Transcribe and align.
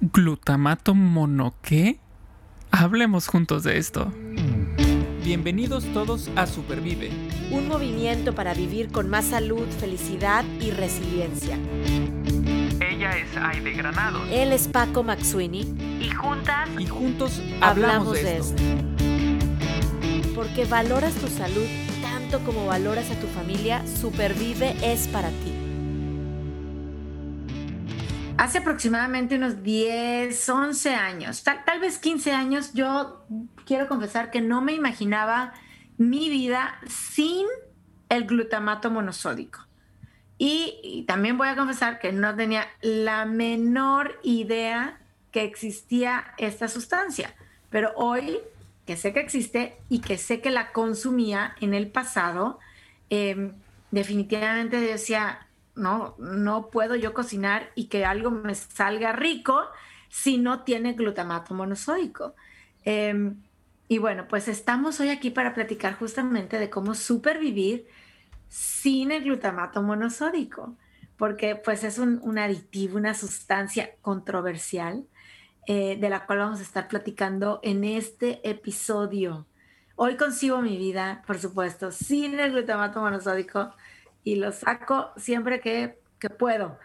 ¿Glutamato 0.00 0.94
mono 0.94 1.54
qué? 1.60 1.98
Hablemos 2.70 3.26
juntos 3.26 3.64
de 3.64 3.78
esto. 3.78 4.12
Bienvenidos 5.24 5.84
todos 5.92 6.30
a 6.36 6.46
Supervive. 6.46 7.10
Un 7.50 7.66
movimiento 7.66 8.32
para 8.32 8.54
vivir 8.54 8.92
con 8.92 9.10
más 9.10 9.24
salud, 9.24 9.66
felicidad 9.80 10.44
y 10.60 10.70
resiliencia. 10.70 11.58
Ella 12.80 13.18
es 13.18 13.36
Aide 13.36 13.72
Granado. 13.72 14.24
Él 14.30 14.52
es 14.52 14.68
Paco 14.68 15.02
Maxuini. 15.02 15.62
Y 16.00 16.10
juntas 16.10 16.68
Y 16.78 16.86
juntos 16.86 17.42
hablamos, 17.60 18.12
de, 18.12 18.38
esto. 18.38 18.62
Porque 20.36 20.64
valoras 20.64 21.14
tu 21.14 21.26
salud 21.26 21.66
tanto 22.02 22.38
como 22.44 22.66
valoras 22.66 23.10
a 23.10 23.18
tu 23.18 23.26
familia, 23.26 23.82
Supervive 24.00 24.76
es 24.80 25.08
para 25.08 25.30
ti. 25.30 25.57
Hace 28.38 28.58
aproximadamente 28.58 29.34
unos 29.34 29.64
10, 29.64 30.48
11 30.48 30.94
años, 30.94 31.42
tal, 31.42 31.64
tal 31.64 31.80
vez 31.80 31.98
15 31.98 32.30
años, 32.32 32.72
yo 32.72 33.26
quiero 33.66 33.88
confesar 33.88 34.30
que 34.30 34.40
no 34.40 34.62
me 34.62 34.74
imaginaba 34.74 35.54
mi 35.96 36.30
vida 36.30 36.78
sin 36.86 37.48
el 38.08 38.26
glutamato 38.26 38.92
monosódico. 38.92 39.66
Y, 40.38 41.04
también 41.08 41.36
voy 41.36 41.48
a 41.48 41.56
confesar 41.56 41.98
que 41.98 42.12
no 42.12 42.36
tenía 42.36 42.68
la 42.80 43.24
menor 43.26 44.20
idea 44.22 45.00
que 45.32 45.42
existía 45.42 46.32
esta 46.38 46.68
sustancia. 46.68 47.34
Pero 47.70 47.92
hoy, 47.96 48.38
que 48.86 48.96
sé 48.96 49.12
que 49.12 49.18
existe 49.18 49.76
y 49.88 49.98
que 50.00 50.16
sé 50.16 50.40
que 50.40 50.50
la 50.50 50.70
consumía 50.70 51.56
en 51.60 51.74
el 51.74 51.90
pasado, 51.90 52.60
eh, 53.10 53.50
definitivamente 53.90 54.80
decía, 54.80 55.47
no, 55.78 56.68
puedo 56.70 56.96
yo 56.96 57.14
cocinar 57.14 57.70
y 57.74 57.86
que 57.86 58.04
algo 58.04 58.30
me 58.30 58.54
salga 58.54 59.12
rico 59.12 59.62
si 60.08 60.38
no 60.38 60.64
tiene 60.64 60.94
glutamato 60.94 61.54
monosódico. 61.54 62.34
Eh, 62.84 63.32
y 63.88 63.98
bueno, 63.98 64.26
pues 64.28 64.48
estamos 64.48 65.00
hoy 65.00 65.08
aquí 65.08 65.30
para 65.30 65.54
platicar 65.54 65.94
justamente 65.94 66.58
de 66.58 66.68
cómo 66.68 66.94
supervivir 66.94 67.86
sin 68.48 69.12
el 69.12 69.24
glutamato 69.24 69.82
monosódico, 69.82 70.76
porque 71.16 71.56
pues 71.56 71.84
es 71.84 71.98
un, 71.98 72.20
un 72.22 72.38
aditivo, 72.38 72.98
una 72.98 73.14
sustancia 73.14 73.90
controversial 74.02 75.06
eh, 75.66 75.96
de 76.00 76.08
la 76.08 76.26
cual 76.26 76.38
vamos 76.38 76.60
a 76.60 76.62
estar 76.62 76.88
platicando 76.88 77.60
en 77.62 77.84
este 77.84 78.40
episodio. 78.48 79.46
Hoy 79.96 80.16
concibo 80.16 80.62
mi 80.62 80.76
vida, 80.76 81.22
por 81.26 81.38
supuesto, 81.38 81.90
sin 81.90 82.38
el 82.40 82.52
glutamato 82.52 83.00
monosódico 83.00 83.72
y 84.24 84.36
lo 84.36 84.52
saco 84.52 85.10
siempre 85.16 85.60
que, 85.60 85.98
que 86.18 86.30
puedo. 86.30 86.78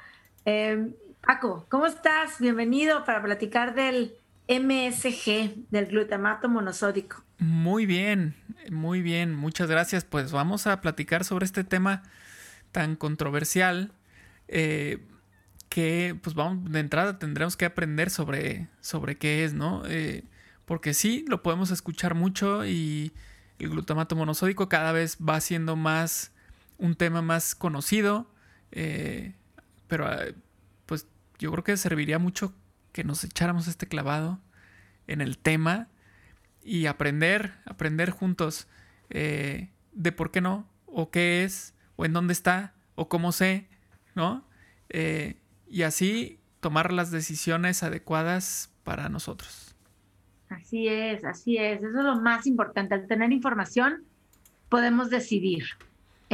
Eh, 0.45 0.94
Paco, 1.26 1.66
¿cómo 1.70 1.86
estás? 1.86 2.39
Bienvenido 2.39 3.06
para 3.06 3.23
platicar 3.23 3.76
del 3.76 4.14
MSG, 4.48 5.70
del 5.70 5.86
glutamato 5.88 6.50
monosódico. 6.50 7.23
Muy 7.38 7.86
bien, 7.86 8.36
muy 8.70 9.02
bien, 9.02 9.34
muchas 9.34 9.70
gracias. 9.70 10.04
Pues 10.04 10.31
vamos 10.31 10.67
a 10.67 10.81
platicar 10.81 11.23
sobre 11.23 11.45
este 11.45 11.64
tema 11.64 12.04
tan 12.72 12.95
controversial 12.95 13.94
eh, 14.50 15.00
que, 15.70 16.20
pues 16.22 16.36
vamos, 16.36 16.72
de 16.72 16.80
entrada 16.80 17.20
tendremos 17.20 17.56
que 17.56 17.66
aprender 17.66 18.09
sobre, 18.09 18.67
sobre 18.81 19.17
qué 19.17 19.45
es, 19.45 19.54
¿no? 19.54 19.84
Eh, 19.88 20.26
porque 20.66 20.94
sí, 20.94 21.23
lo 21.28 21.42
podemos 21.42 21.72
escuchar 21.72 22.16
mucho 22.16 22.66
y 22.66 23.14
el 23.59 23.70
glutamato 23.70 24.16
monosódico 24.16 24.67
cada 24.67 24.92
vez 24.92 25.17
va 25.17 25.39
siendo 25.39 25.76
más 25.76 26.33
un 26.84 26.95
tema 26.95 27.22
más 27.22 27.56
conocido, 27.56 28.30
eh, 28.72 29.36
pero 29.88 30.12
eh, 30.12 30.36
pues 30.86 31.08
yo 31.39 31.50
creo 31.52 31.64
que 31.64 31.78
serviría 31.78 32.20
mucho 32.20 32.53
que 32.92 33.06
nos 33.06 33.23
echáramos 33.23 33.70
este 33.70 33.88
clavado 33.88 34.42
en 35.08 35.22
el 35.22 35.38
tema 35.38 35.88
y 36.61 36.88
aprender, 36.88 37.54
aprender 37.66 38.09
juntos 38.09 38.67
eh, 39.09 39.70
de 39.94 40.11
por 40.11 40.31
qué 40.31 40.42
no, 40.42 40.67
o 40.86 41.10
qué 41.10 41.45
es, 41.45 41.73
o 41.95 42.04
en 42.04 42.11
dónde 42.11 42.33
está, 42.33 42.73
o 42.95 43.08
cómo 43.08 43.32
sé, 43.32 43.70
¿no? 44.14 44.45
Eh, 44.89 45.38
y 45.67 45.83
así 45.83 46.42
tomar 46.60 46.92
las 46.92 47.11
decisiones 47.11 47.82
adecuadas 47.82 48.73
para 48.83 49.08
nosotros. 49.08 49.73
Así 50.50 50.89
es, 50.89 51.23
así 51.23 51.58
es. 51.58 51.80
Eso 51.80 52.00
es 52.00 52.04
lo 52.04 52.20
más 52.20 52.45
importante. 52.45 52.94
Al 52.94 53.08
tener 53.08 53.32
información, 53.32 54.04
podemos 54.67 55.10
decidir. 55.10 55.64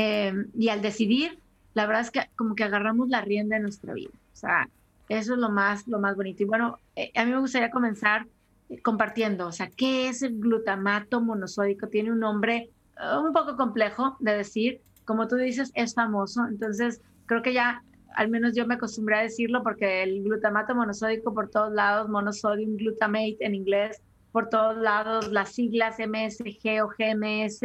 Eh, 0.02 0.46
y 0.58 0.70
al 0.70 0.82
decidir, 0.82 1.40
la 1.74 1.86
verdad 1.86 2.04
es 2.04 2.12
que 2.12 2.22
como 2.38 2.56
que 2.56 2.64
agarramos 2.64 3.10
la 3.10 3.20
rienda 3.20 3.58
de 3.58 3.64
nuestra 3.64 3.94
vida. 3.94 4.12
O 4.32 4.36
sea, 4.36 4.70
eso 5.10 5.34
es 5.34 5.40
lo 5.40 5.50
más, 5.50 5.90
lo 5.90 6.00
más 6.00 6.16
bonito. 6.16 6.44
Y 6.44 6.46
bueno, 6.46 6.80
eh, 6.96 7.12
a 7.16 7.26
mí 7.26 7.32
me 7.32 7.40
gustaría 7.40 7.70
comenzar 7.70 8.26
eh, 8.70 8.82
compartiendo, 8.82 9.48
o 9.48 9.52
sea, 9.52 9.70
¿qué 9.70 10.08
es 10.08 10.22
el 10.22 10.40
glutamato 10.40 11.20
monosódico? 11.20 11.90
Tiene 11.90 12.14
un 12.14 12.20
nombre 12.20 12.70
uh, 12.98 13.20
un 13.20 13.34
poco 13.34 13.58
complejo 13.58 14.16
de 14.22 14.38
decir, 14.38 14.80
como 15.04 15.28
tú 15.28 15.36
dices, 15.36 15.70
es 15.76 15.94
famoso. 15.96 16.46
Entonces, 16.48 17.02
creo 17.26 17.42
que 17.42 17.52
ya, 17.52 17.84
al 18.16 18.30
menos 18.30 18.56
yo 18.56 18.66
me 18.66 18.76
acostumbré 18.76 19.18
a 19.18 19.24
decirlo 19.24 19.64
porque 19.64 20.04
el 20.04 20.24
glutamato 20.24 20.76
monosódico 20.76 21.34
por 21.34 21.50
todos 21.50 21.74
lados, 21.74 22.08
monosodium 22.08 22.78
glutamate 22.78 23.36
en 23.42 23.54
inglés, 23.54 24.02
por 24.32 24.48
todos 24.48 24.78
lados, 24.78 25.30
las 25.30 25.52
siglas 25.52 25.98
MSG 26.00 26.84
o 26.84 26.88
GMS, 26.88 27.60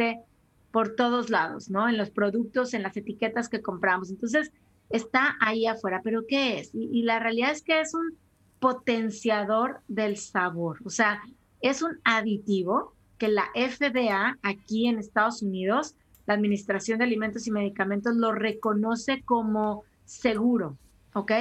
por 0.75 0.93
todos 0.93 1.29
lados, 1.29 1.69
¿no? 1.69 1.87
En 1.87 1.97
los 1.97 2.09
productos, 2.09 2.73
en 2.73 2.83
las 2.83 2.97
etiquetas 2.97 3.47
que 3.47 3.61
compramos. 3.61 4.09
Entonces, 4.09 4.51
está 4.89 5.37
ahí 5.39 5.65
afuera, 5.67 6.01
pero 6.03 6.27
¿qué 6.27 6.59
es? 6.59 6.75
Y, 6.75 6.89
y, 6.91 7.03
la 7.03 7.17
realidad 7.17 7.51
es 7.51 7.61
que 7.61 7.79
es 7.79 7.93
un 7.93 8.17
potenciador 8.59 9.79
del 9.87 10.17
sabor, 10.17 10.79
o 10.83 10.89
sea, 10.89 11.21
es 11.61 11.81
un 11.81 11.97
aditivo 12.03 12.93
que 13.17 13.29
la 13.29 13.45
FDA 13.55 14.37
aquí 14.41 14.87
en 14.87 14.99
Estados 14.99 15.41
Unidos, 15.41 15.95
la 16.25 16.33
Administración 16.33 16.97
de 16.97 17.05
Alimentos 17.05 17.47
y 17.47 17.51
Medicamentos, 17.51 18.13
lo 18.17 18.33
reconoce 18.33 19.21
como 19.21 19.85
seguro, 20.03 20.77
¿ok? 21.13 21.31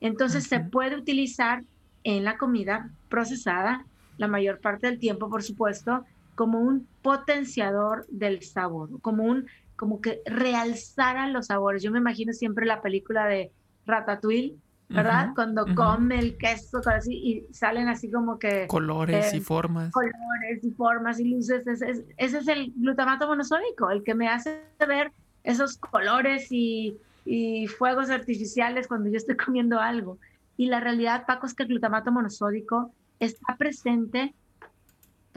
Entonces 0.00 0.44
uh 0.44 0.46
-huh. 0.46 0.48
se 0.48 0.60
puede 0.60 0.96
utilizar 0.96 1.62
en 2.04 2.24
la 2.24 2.38
comida 2.38 2.90
procesada, 3.10 3.84
la 4.16 4.28
mayor 4.28 4.60
parte 4.60 4.86
del 4.86 4.98
tiempo, 4.98 5.28
por 5.28 5.42
supuesto, 5.42 6.06
como 6.38 6.60
un 6.60 6.86
potenciador 7.02 8.06
del 8.06 8.44
sabor, 8.44 9.00
como 9.00 9.24
un 9.24 9.46
como 9.74 10.00
que 10.00 10.22
realzara 10.24 11.26
los 11.26 11.46
sabores. 11.46 11.82
Yo 11.82 11.90
me 11.90 11.98
imagino 11.98 12.32
siempre 12.32 12.64
la 12.64 12.80
película 12.80 13.26
de 13.26 13.50
Ratatouille, 13.86 14.54
¿verdad? 14.88 15.26
Uh 15.26 15.30
-huh, 15.30 15.34
Cuando 15.34 15.62
uh 15.64 15.66
-huh. 15.66 15.74
come 15.74 16.16
el 16.20 16.38
queso 16.38 16.80
así, 16.86 17.12
y 17.12 17.52
salen 17.52 17.88
así 17.88 18.08
como 18.08 18.38
que... 18.38 18.68
Colores 18.68 19.34
eh, 19.34 19.38
y 19.38 19.40
formas. 19.40 19.90
Colores 19.90 20.62
y 20.62 20.70
formas 20.70 21.18
y 21.18 21.24
luces. 21.24 21.66
Ese 21.66 21.90
es, 21.90 22.04
ese 22.16 22.38
es 22.38 22.46
el 22.46 22.72
glutamato 22.76 23.26
monosódico, 23.26 23.90
el 23.90 24.04
que 24.04 24.14
me 24.14 24.28
hace 24.28 24.62
ver 24.86 25.10
esos 25.42 25.76
colores 25.76 26.46
y, 26.52 26.98
y, 27.24 27.66
fuegos 27.66 28.10
artificiales 28.10 28.86
cuando 28.86 29.10
yo 29.10 29.16
estoy 29.16 29.36
comiendo 29.44 29.80
algo. 29.80 30.18
Y 30.56 30.68
la 30.68 30.78
realidad, 30.78 31.24
Paco, 31.26 31.46
es 31.46 31.54
que 31.54 31.64
el 31.64 31.70
glutamato 31.70 32.12
monosódico 32.12 32.92
está 33.18 33.56
presente, 33.56 34.34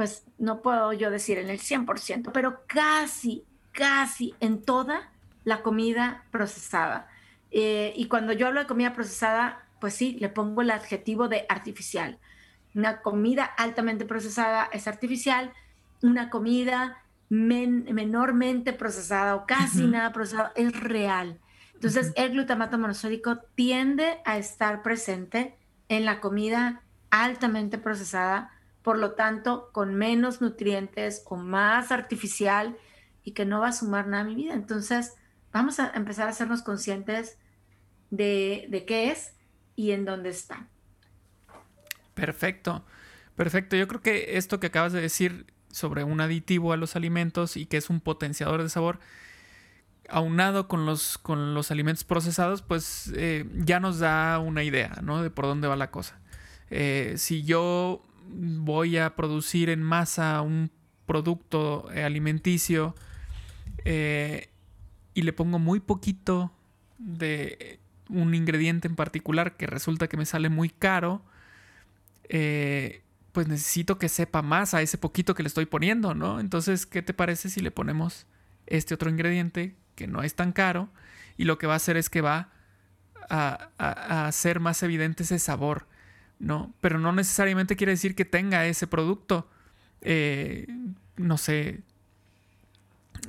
pues 0.02 0.26
no 0.40 0.64
puedo 0.64 0.94
yo 0.94 1.12
decir 1.12 1.38
en 1.38 1.52
el 1.52 1.60
100%, 1.60 2.32
pero 2.34 2.64
casi 2.66 3.46
casi 3.72 4.34
en 4.40 4.64
toda 4.64 5.12
la 5.44 5.62
comida 5.62 6.24
procesada. 6.32 7.08
Eh, 7.52 7.94
y 7.96 8.08
cuando 8.08 8.34
yo 8.34 8.48
hablo 8.48 8.62
de 8.62 8.66
comida 8.66 8.96
procesada, 8.96 9.64
pues 9.80 9.94
sí, 9.94 10.18
le 10.20 10.28
pongo 10.30 10.64
el 10.64 10.72
adjetivo 10.72 11.28
de 11.28 11.46
artificial. 11.50 12.18
Una 12.74 13.04
comida 13.04 13.44
altamente 13.46 14.06
procesada 14.06 14.70
es 14.74 14.88
artificial, 14.88 15.54
una 16.02 16.32
comida 16.32 17.04
men 17.30 17.86
menormente 17.94 18.74
procesada 18.74 19.36
o 19.36 19.46
casi 19.46 19.84
uh 19.84 19.86
-huh. 19.86 19.92
nada 19.92 20.12
procesada 20.14 20.52
es 20.56 20.80
real. 20.80 21.40
Entonces, 21.76 22.08
uh 22.08 22.10
-huh. 22.10 22.24
el 22.24 22.32
glutamato 22.32 22.80
monosódico 22.80 23.38
tiende 23.54 24.18
a 24.26 24.40
estar 24.40 24.82
presente 24.82 25.60
en 25.90 26.06
la 26.06 26.20
comida 26.22 26.82
altamente 27.12 27.78
procesada, 27.78 28.50
por 28.84 28.98
lo 28.98 29.14
tanto, 29.14 29.70
con 29.72 29.96
menos 29.96 30.42
nutrientes 30.42 31.24
o 31.26 31.36
más 31.36 31.92
artificial 31.92 32.78
y 33.24 33.34
que 33.34 33.46
no 33.46 33.60
va 33.60 33.70
a 33.70 33.74
sumar 33.74 34.08
nada 34.08 34.24
a 34.24 34.26
mi 34.26 34.36
vida. 34.36 34.54
Entonces, 34.54 35.14
vamos 35.52 35.80
a 35.80 35.92
empezar 35.94 36.28
a 36.28 36.32
hacernos 36.32 36.64
conscientes 36.64 37.38
de, 38.10 38.68
de 38.70 38.86
qué 38.86 39.12
es 39.12 39.36
y 39.76 39.92
en 39.92 40.06
dónde 40.06 40.30
está. 40.30 40.68
Perfecto, 42.14 42.84
perfecto. 43.36 43.76
Yo 43.76 43.88
creo 43.88 44.02
que 44.02 44.38
esto 44.38 44.60
que 44.60 44.68
acabas 44.68 44.94
de 44.94 45.02
decir 45.02 45.46
sobre 45.72 46.04
un 46.04 46.20
aditivo 46.22 46.74
a 46.74 46.78
los 46.78 46.96
alimentos 46.96 47.58
y 47.58 47.66
que 47.66 47.78
es 47.78 47.90
un 47.90 48.02
potenciador 48.02 48.62
de 48.62 48.70
sabor, 48.70 49.00
aunado 50.10 50.68
con 50.68 50.86
los, 50.86 51.18
con 51.18 51.54
los 51.54 51.72
alimentos 51.72 52.04
procesados, 52.04 52.62
pues 52.62 53.12
eh, 53.16 53.46
ya 53.56 53.80
nos 53.80 54.00
da 54.00 54.40
una 54.40 54.64
idea, 54.64 55.00
¿no? 55.02 55.24
De 55.24 55.30
por 55.30 55.46
dónde 55.46 55.68
va 55.68 55.76
la 55.76 55.92
cosa. 55.92 56.20
Eh, 56.70 57.14
si 57.18 57.44
yo 57.44 58.04
voy 58.32 58.98
a 58.98 59.16
producir 59.16 59.70
en 59.70 59.84
masa 59.84 60.42
un 60.42 60.72
producto 61.06 61.90
alimenticio 61.90 62.96
eh, 63.86 64.50
y 65.14 65.24
le 65.24 65.34
pongo 65.34 65.60
muy 65.60 65.80
poquito 65.80 66.52
de 66.98 67.80
un 68.10 68.34
ingrediente 68.34 68.88
en 68.88 68.96
particular 68.96 69.58
que 69.58 69.68
resulta 69.68 70.08
que 70.08 70.18
me 70.18 70.26
sale 70.26 70.50
muy 70.50 70.70
caro, 70.70 71.22
eh, 72.30 73.04
pues 73.32 73.48
necesito 73.48 73.98
que 73.98 74.10
sepa 74.10 74.42
más 74.42 74.74
a 74.74 74.82
ese 74.82 74.98
poquito 74.98 75.34
que 75.34 75.44
le 75.44 75.48
estoy 75.48 75.66
poniendo, 75.66 76.14
¿no? 76.14 76.40
Entonces, 76.40 76.86
¿qué 76.86 77.02
te 77.02 77.14
parece 77.14 77.50
si 77.50 77.62
le 77.62 77.72
ponemos 77.72 78.26
este 78.68 78.94
otro 78.94 79.10
ingrediente 79.10 79.76
que 79.96 80.08
no 80.08 80.24
es 80.24 80.36
tan 80.36 80.52
caro 80.52 80.90
y 81.38 81.46
lo 81.46 81.58
que 81.58 81.68
va 81.68 81.74
a 81.74 81.78
hacer 81.78 81.98
es 81.98 82.10
que 82.10 82.22
va 82.22 82.50
a, 83.30 84.28
hacer 84.28 84.60
más 84.60 84.84
evidente 84.84 85.24
ese 85.24 85.40
sabor, 85.40 85.88
¿no? 86.42 86.74
Pero 86.82 87.00
no 87.00 87.12
necesariamente 87.14 87.76
quiere 87.76 87.94
decir 87.94 88.16
que 88.16 88.26
tenga 88.26 88.66
ese 88.66 88.88
producto, 88.88 89.48
eh, 90.02 90.68
no 91.16 91.38
sé, 91.38 91.82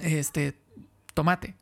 este, 0.01 0.59
tomate, 1.15 1.55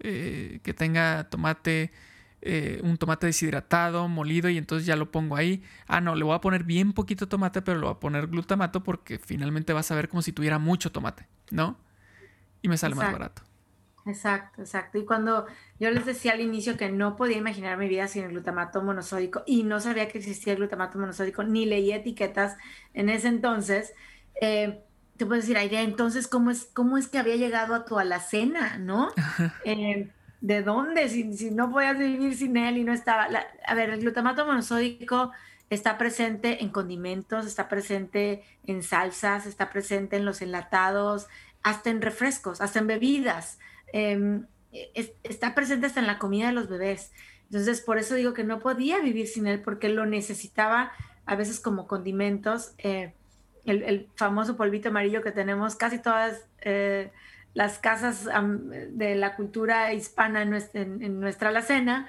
eh, 0.00 0.60
que 0.62 0.72
tenga 0.72 1.28
tomate 1.28 1.92
eh, 2.40 2.80
un 2.82 2.96
tomate 2.96 3.26
deshidratado, 3.26 4.08
molido, 4.08 4.48
y 4.48 4.56
entonces 4.58 4.86
ya 4.86 4.96
lo 4.96 5.12
pongo 5.12 5.36
ahí. 5.36 5.62
Ah, 5.86 6.00
no, 6.00 6.16
le 6.16 6.24
voy 6.24 6.34
a 6.34 6.40
poner 6.40 6.64
bien 6.64 6.92
poquito 6.94 7.28
tomate, 7.28 7.60
pero 7.62 7.78
le 7.78 7.84
voy 7.84 7.94
a 7.94 8.00
poner 8.00 8.26
glutamato 8.26 8.82
porque 8.82 9.18
finalmente 9.18 9.72
vas 9.74 9.90
a 9.90 9.94
ver 9.94 10.08
como 10.08 10.22
si 10.22 10.32
tuviera 10.32 10.58
mucho 10.58 10.90
tomate, 10.90 11.28
¿no? 11.50 11.76
Y 12.62 12.68
me 12.68 12.78
sale 12.78 12.94
más 12.94 13.12
barato. 13.12 13.42
Exacto, 14.04 14.62
exacto. 14.62 14.98
Y 14.98 15.04
cuando 15.04 15.46
yo 15.78 15.90
les 15.90 16.04
decía 16.04 16.32
al 16.32 16.40
inicio 16.40 16.76
que 16.76 16.90
no 16.90 17.16
podía 17.16 17.36
imaginar 17.36 17.78
mi 17.78 17.88
vida 17.88 18.08
sin 18.08 18.24
el 18.24 18.30
glutamato 18.30 18.82
monosódico 18.82 19.42
y 19.46 19.62
no 19.62 19.80
sabía 19.80 20.08
que 20.08 20.18
existía 20.18 20.54
el 20.54 20.58
glutamato 20.58 20.98
monosódico, 20.98 21.44
ni 21.44 21.66
leí 21.66 21.92
etiquetas 21.92 22.56
en 22.94 23.08
ese 23.08 23.28
entonces, 23.28 23.94
eh, 24.40 24.82
te 25.16 25.26
puedes 25.26 25.44
decir, 25.44 25.56
Aide, 25.56 25.82
entonces, 25.82 26.26
¿cómo 26.26 26.50
es, 26.50 26.68
¿cómo 26.72 26.98
es 26.98 27.06
que 27.06 27.18
había 27.18 27.36
llegado 27.36 27.74
a 27.74 27.84
tu 27.84 27.98
alacena, 27.98 28.78
no? 28.78 29.10
Eh, 29.64 30.10
¿de 30.40 30.62
dónde? 30.62 31.08
Si, 31.08 31.36
si, 31.36 31.50
no 31.52 31.70
podías 31.70 31.96
vivir 31.96 32.34
sin 32.34 32.56
él 32.56 32.78
y 32.78 32.84
no 32.84 32.92
estaba. 32.92 33.28
a 33.66 33.74
ver, 33.74 33.90
el 33.90 34.00
glutamato 34.00 34.44
monosódico 34.44 35.30
está 35.70 35.96
presente 35.96 36.62
en 36.62 36.70
condimentos, 36.70 37.46
está 37.46 37.68
presente 37.68 38.42
en 38.66 38.82
salsas, 38.82 39.46
está 39.46 39.70
presente 39.70 40.16
en 40.16 40.24
los 40.24 40.42
enlatados, 40.42 41.28
hasta 41.62 41.90
en 41.90 42.02
refrescos, 42.02 42.60
hasta 42.60 42.80
en 42.80 42.88
bebidas. 42.88 43.58
Em, 43.92 44.46
está 45.22 45.54
presente 45.54 45.86
hasta 45.86 46.00
en 46.00 46.06
la 46.06 46.18
comida 46.18 46.46
de 46.46 46.52
los 46.52 46.68
bebés. 46.68 47.12
Entonces, 47.44 47.82
por 47.82 47.98
eso 47.98 48.14
digo 48.14 48.32
que 48.32 48.44
no 48.44 48.60
podía 48.60 48.98
vivir 49.00 49.26
sin 49.28 49.46
él 49.46 49.60
porque 49.60 49.90
lo 49.90 50.06
necesitaba 50.06 50.92
a 51.26 51.36
veces 51.36 51.60
como 51.60 51.86
condimentos. 51.86 52.72
Eh, 52.78 53.14
el, 53.64 54.08
famoso 54.16 54.56
polvito 54.56 54.88
amarillo 54.88 55.22
que 55.22 55.32
tenemos 55.32 55.76
casi 55.76 55.98
todas 55.98 56.46
eh, 56.62 57.12
las 57.54 57.78
casas 57.78 58.26
de 58.88 59.14
la 59.14 59.36
cultura 59.36 59.92
hispana 59.92 60.42
en 60.42 61.20
nuestra, 61.20 61.50
alacena, 61.50 62.08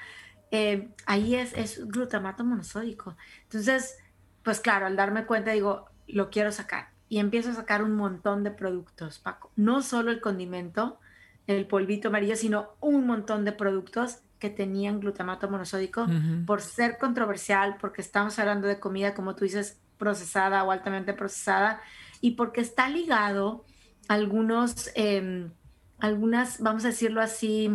eh, 0.51 0.89
ahí 1.05 1.35
es, 1.35 1.53
es 1.53 1.85
glutamato 1.87 2.45
monosódico. 2.45 3.17
Entonces, 3.43 3.97
pues 4.43 4.61
claro, 4.61 4.85
al 4.85 4.95
darme 4.95 5.25
cuenta 5.25 5.51
digo, 5.51 5.89
lo 6.07 6.29
quiero 6.29 6.51
sacar. 6.51 6.89
Y 7.09 7.19
empiezo 7.19 7.51
a 7.51 7.55
sacar 7.55 7.83
un 7.83 7.95
montón 7.95 8.43
de 8.43 8.51
productos, 8.51 9.19
Paco. 9.19 9.51
No 9.55 9.81
solo 9.81 10.09
el 10.09 10.21
condimento, 10.21 10.99
el 11.47 11.67
polvito 11.67 12.07
amarillo, 12.07 12.35
sino 12.35 12.69
un 12.79 13.05
montón 13.05 13.45
de 13.45 13.51
productos 13.51 14.19
que 14.39 14.49
tenían 14.49 14.99
glutamato 14.99 15.49
monosódico 15.49 16.05
por 16.45 16.61
ser 16.61 16.97
controversial, 16.97 17.77
porque 17.79 18.01
estamos 18.01 18.37
hablando 18.39 18.67
de 18.67 18.79
comida, 18.79 19.13
como 19.13 19.35
tú 19.35 19.45
dices, 19.45 19.79
procesada 19.97 20.63
o 20.63 20.71
altamente 20.71 21.13
procesada, 21.13 21.79
y 22.19 22.31
porque 22.31 22.61
está 22.61 22.89
ligado 22.89 23.63
algunos, 24.09 24.89
em, 24.95 25.51
algunas, 25.99 26.59
vamos 26.59 26.83
a 26.83 26.89
decirlo 26.89 27.21
así, 27.21 27.69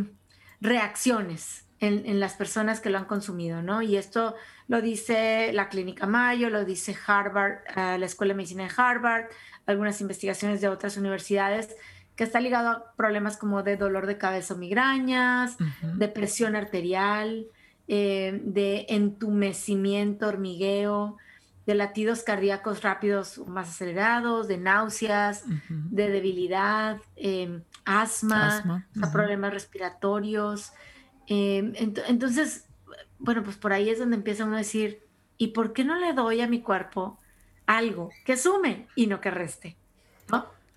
reacciones 0.61 1.65
en, 1.81 2.21
las 2.21 2.35
personas 2.35 2.81
que 2.81 2.91
lo 2.91 2.99
han 2.99 3.05
consumido, 3.05 3.63
¿no? 3.63 3.83
Y 3.83 3.97
esto 3.97 4.35
lo 4.67 4.83
dice 4.83 5.53
la 5.53 5.69
Clínica 5.69 6.07
Mayo, 6.07 6.51
lo 6.51 6.65
dice 6.65 6.97
Harvard, 7.07 7.61
eh, 7.77 7.99
la 7.99 8.07
Escuela 8.07 8.33
de 8.33 8.37
Medicina 8.37 8.65
de 8.65 8.73
Harvard, 8.77 9.27
algunas 9.67 10.01
investigaciones 10.01 10.61
de 10.61 10.69
otras 10.69 10.97
universidades, 10.97 11.77
que 12.19 12.25
está 12.25 12.41
ligado 12.41 12.69
a 12.69 12.93
problemas 12.97 13.37
como 13.37 13.63
de 13.63 13.77
dolor 13.77 14.09
de 14.09 14.19
cabeza 14.19 14.55
o 14.55 14.57
migrañas, 14.57 15.57
de 15.95 16.09
presión 16.09 16.57
arterial, 16.57 17.47
eh, 17.87 18.41
de 18.43 18.87
entumecimiento, 18.89 20.27
hormigueo, 20.27 21.17
de 21.65 21.77
latidos 21.77 22.25
cardíacos 22.25 22.83
rápidos 22.83 23.39
o 23.39 23.47
más 23.47 23.69
acelerados, 23.69 24.49
de 24.49 24.59
náuseas, 24.59 25.45
de 25.69 26.11
debilidad, 26.11 26.99
em, 27.15 27.63
asma, 27.85 28.85
problemas 29.13 29.53
respiratorios. 29.53 30.73
Em, 31.29 31.73
entonces, 31.77 32.67
bueno, 33.21 33.45
pues 33.45 33.57
por 33.57 33.73
ahí 33.73 33.91
es 33.91 34.01
donde 34.01 34.17
empieza 34.17 34.45
uno 34.45 34.57
a 34.57 34.59
decir, 34.59 35.07
¿y 35.37 35.49
por 35.49 35.73
qué 35.73 35.85
no 35.85 35.95
le 35.95 36.15
doy 36.15 36.41
a 36.41 36.49
mi 36.49 36.63
cuerpo 36.63 37.21
algo 37.65 38.11
que 38.25 38.37
sume 38.37 38.89
y 38.97 39.07
no 39.07 39.21
que 39.21 39.31
reste? 39.31 39.77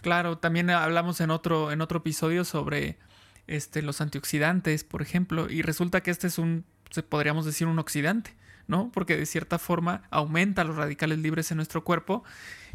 Claro, 0.01 0.37
también 0.37 0.69
hablamos 0.69 1.21
en 1.21 1.31
otro, 1.31 1.71
en 1.71 1.81
otro 1.81 1.99
episodio 1.99 2.43
sobre 2.43 2.97
este, 3.47 3.81
los 3.81 4.01
antioxidantes, 4.01 4.83
por 4.83 5.01
ejemplo, 5.01 5.49
y 5.49 5.61
resulta 5.61 6.01
que 6.01 6.11
este 6.11 6.27
es 6.27 6.37
un, 6.37 6.65
podríamos 7.09 7.45
decir, 7.45 7.67
un 7.67 7.79
oxidante. 7.79 8.35
¿no? 8.67 8.89
Porque 8.93 9.17
de 9.17 9.25
cierta 9.25 9.59
forma 9.59 10.03
aumenta 10.11 10.63
los 10.63 10.77
radicales 10.77 11.19
libres 11.19 11.51
en 11.51 11.57
nuestro 11.57 11.83
cuerpo 11.83 12.23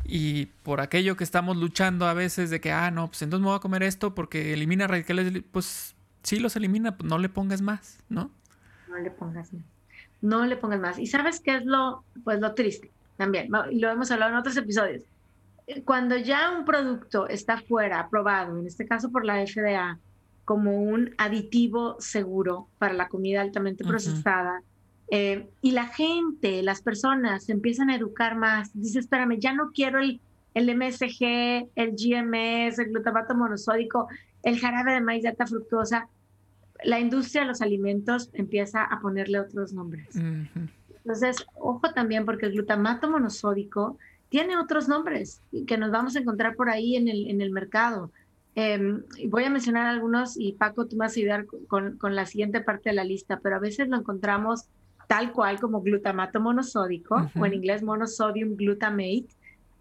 y 0.05 0.47
por 0.63 0.81
aquello 0.81 1.17
que 1.17 1.25
estamos 1.25 1.57
luchando 1.57 2.07
a 2.07 2.13
veces 2.13 2.51
de 2.51 2.61
que, 2.61 2.71
ah, 2.71 2.91
no, 2.91 3.09
pues 3.09 3.23
entonces 3.23 3.43
me 3.43 3.49
voy 3.49 3.57
a 3.57 3.61
comer 3.61 3.83
esto 3.83 4.15
porque 4.15 4.53
elimina 4.53 4.87
radicales, 4.87 5.43
pues 5.51 5.95
sí 6.23 6.39
los 6.39 6.55
elimina, 6.55 6.97
pues 6.97 7.09
no 7.09 7.19
le 7.19 7.29
pongas 7.29 7.63
más, 7.63 8.03
¿no? 8.09 8.31
No 8.89 8.99
le 8.99 9.11
pongas 9.11 9.53
más. 9.53 9.65
No 10.21 10.45
le 10.45 10.57
pongas 10.57 10.81
más. 10.81 10.99
¿Y 10.99 11.07
sabes 11.07 11.41
qué 11.41 11.57
es 11.57 11.65
lo, 11.65 12.05
pues 12.25 12.41
lo 12.41 12.55
triste 12.55 12.91
también? 13.17 13.49
Y 13.71 13.79
lo 13.81 13.91
hemos 13.91 14.11
hablado 14.11 14.33
en 14.33 14.39
otros 14.39 14.57
episodios. 14.57 15.03
Cuando 15.85 16.17
ya 16.17 16.57
un 16.57 16.65
producto 16.65 17.29
está 17.29 17.59
fuera, 17.59 18.01
aprobado, 18.01 18.59
en 18.59 18.67
este 18.67 18.87
caso 18.87 19.11
por 19.11 19.25
la 19.25 19.45
FDA, 19.45 19.99
como 20.45 20.81
un 20.81 21.15
aditivo 21.19 21.97
seguro 21.99 22.69
para 22.79 22.95
la 22.95 23.09
comida 23.09 23.41
altamente 23.41 23.85
procesada, 23.85 24.63
eh, 25.09 25.49
y 25.63 25.73
la 25.73 25.87
gente, 25.87 26.63
las 26.63 26.83
personas 26.83 27.45
se 27.45 27.53
empiezan 27.53 27.91
a 27.91 27.97
educar 27.97 28.37
más. 28.37 28.71
Dice, 28.75 28.99
espérame, 28.99 29.39
ya 29.39 29.53
no 29.53 29.71
quiero 29.73 30.01
el, 30.01 30.21
el 30.55 30.75
MSG, 30.77 31.69
el 31.75 31.93
GMS, 31.93 32.79
el 32.79 32.91
glutamato 32.91 33.35
monosódico, 33.35 34.09
el 34.43 34.59
jarabe 34.59 34.93
de 34.93 35.01
maíz 35.01 35.23
de 35.23 35.31
alta 35.31 35.47
fructosa. 35.47 36.09
La 36.85 37.01
industria 37.01 37.43
de 37.43 37.49
los 37.49 37.63
alimentos 37.63 38.31
empieza 38.33 38.85
a 38.85 39.01
ponerle 39.01 39.41
otros 39.41 39.73
nombres. 39.73 40.17
Entonces, 40.17 41.47
ojo 41.55 41.93
también 41.95 42.25
porque 42.25 42.47
el 42.47 42.53
glutamato 42.53 43.11
monosódico 43.11 43.99
tiene 44.29 44.59
otros 44.59 44.89
nombres 44.89 45.41
que 45.67 45.79
nos 45.79 45.91
vamos 45.91 46.17
a 46.17 46.21
encontrar 46.21 46.57
por 46.57 46.69
ahí 46.69 46.97
en 46.97 47.09
el, 47.09 47.29
en 47.31 47.41
el 47.41 47.51
mercado. 47.51 48.11
Eh, 48.55 48.81
voy 49.29 49.45
a 49.45 49.51
mencionar 49.51 49.87
algunos 49.87 50.37
y 50.37 50.53
Paco, 50.53 50.87
tú 50.87 50.97
me 50.97 51.05
vas 51.05 51.17
a 51.17 51.21
ayudar 51.21 51.47
con, 51.69 51.99
con, 51.99 52.15
la 52.15 52.27
siguiente 52.27 52.61
parte 52.61 52.89
de 52.89 52.97
la 52.97 53.05
lista, 53.05 53.39
pero 53.43 53.57
a 53.57 53.61
veces 53.61 53.89
lo 53.89 53.97
encontramos 53.97 54.65
tal 55.07 55.33
cual 55.33 55.61
como 55.61 55.83
glutamato 55.83 56.41
monosódico 56.41 57.31
o 57.39 57.47
en 57.47 57.55
inglés 57.55 57.83
monosodium 57.83 58.57
glutamate. 58.57 59.27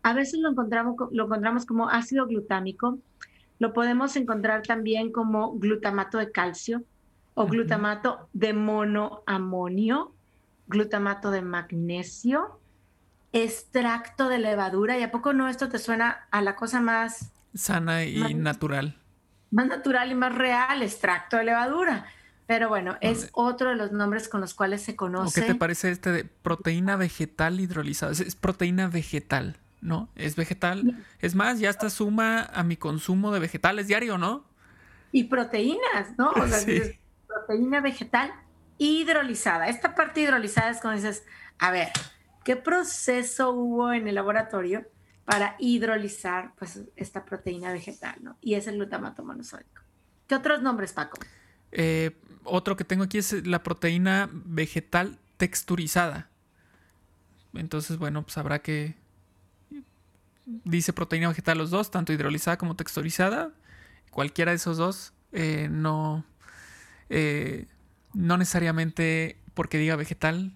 A 0.03 0.13
veces 0.13 0.39
lo 0.39 0.49
encontramos, 0.49 0.95
lo 1.11 1.25
encontramos 1.25 1.65
como 1.65 1.89
ácido 1.89 2.27
glutámico. 2.27 2.99
Lo 3.57 3.73
podemos 3.73 4.15
encontrar 4.17 4.61
también 4.61 5.11
como 5.11 5.53
glutamato 5.57 6.17
de 6.17 6.31
calcio 6.31 6.83
o 7.33 7.47
glutamato 7.47 8.29
de 8.33 8.53
monoamonio, 8.53 10.13
glutamato 10.67 11.31
de 11.31 11.41
magnesio, 11.41 12.59
extracto 13.35 14.29
de 14.29 14.39
levadura. 14.39 14.97
¿Y 14.97 15.03
a 15.03 15.11
poco 15.11 15.33
no 15.33 15.49
esto 15.49 15.67
te 15.67 15.77
suena 15.77 16.25
a 16.31 16.41
la 16.41 16.55
cosa 16.55 16.79
más 16.79 17.31
sana 17.53 18.05
y 18.05 18.33
natural? 18.33 18.97
Más 19.51 19.67
natural 19.67 20.11
y 20.11 20.15
más 20.15 20.33
real, 20.33 20.81
extracto 20.81 21.37
de 21.37 21.43
levadura. 21.43 22.05
Pero 22.47 22.69
bueno, 22.69 22.97
es 23.01 23.29
otro 23.33 23.69
de 23.69 23.75
los 23.75 23.91
nombres 23.91 24.29
con 24.29 24.39
los 24.39 24.53
cuales 24.53 24.83
se 24.83 24.95
conoce. 24.95 25.41
¿Qué 25.41 25.47
te 25.47 25.55
parece 25.55 25.91
este 25.91 26.11
de 26.11 26.23
proteína 26.23 26.95
vegetal 26.95 27.59
hidrolizada? 27.59 28.11
Es, 28.13 28.35
proteína 28.35 28.87
vegetal, 28.87 29.57
¿no? 29.81 30.09
Es 30.15 30.35
vegetal. 30.35 31.03
Es 31.19 31.35
más, 31.35 31.59
ya 31.59 31.69
está 31.69 31.89
suma 31.89 32.43
a 32.43 32.63
mi 32.63 32.77
consumo 32.77 33.33
de 33.33 33.39
vegetales 33.39 33.87
diario, 33.87 34.17
¿no? 34.17 34.45
Y 35.11 35.25
proteínas, 35.25 36.17
¿no? 36.17 36.29
O 36.29 36.47
sea, 36.47 36.59
proteína 37.27 37.81
vegetal 37.81 38.31
hidrolizada. 38.77 39.67
Esta 39.67 39.95
parte 39.95 40.21
hidrolizada 40.21 40.69
es 40.69 40.79
cuando 40.79 41.01
dices, 41.01 41.25
a 41.57 41.71
ver, 41.71 41.89
¿qué 42.45 42.55
proceso 42.55 43.49
hubo 43.49 43.91
en 43.91 44.07
el 44.07 44.15
laboratorio 44.15 44.87
para 45.25 45.55
hidrolizar 45.59 46.53
pues, 46.57 46.79
esta 46.95 47.25
proteína 47.25 47.73
vegetal, 47.73 48.15
¿no? 48.21 48.37
Y 48.39 48.53
es 48.53 48.67
el 48.67 48.75
glutamato 48.75 49.25
monosódico. 49.25 49.81
¿Qué 50.27 50.35
otros 50.35 50.61
nombres, 50.61 50.93
Paco? 50.93 51.17
Eh, 51.71 52.11
otro 52.43 52.77
que 52.77 52.83
tengo 52.83 53.03
aquí 53.03 53.17
es 53.17 53.45
la 53.47 53.63
proteína 53.63 54.29
vegetal 54.31 55.17
texturizada. 55.37 56.29
Entonces, 57.55 57.97
bueno, 57.97 58.21
pues 58.21 58.37
habrá 58.37 58.59
que... 58.59 58.95
Dice 60.45 60.93
proteína 60.93 61.29
vegetal 61.29 61.57
los 61.57 61.71
dos, 61.71 61.89
tanto 61.89 62.13
hidrolizada 62.13 62.59
como 62.59 62.75
texturizada. 62.75 63.51
Cualquiera 64.11 64.51
de 64.51 64.57
esos 64.57 64.77
dos, 64.77 65.13
eh, 65.31 65.67
no... 65.71 66.23
Eh, 67.09 67.65
no 68.13 68.37
necesariamente 68.37 69.39
porque 69.55 69.79
diga 69.79 69.95
vegetal, 69.95 70.53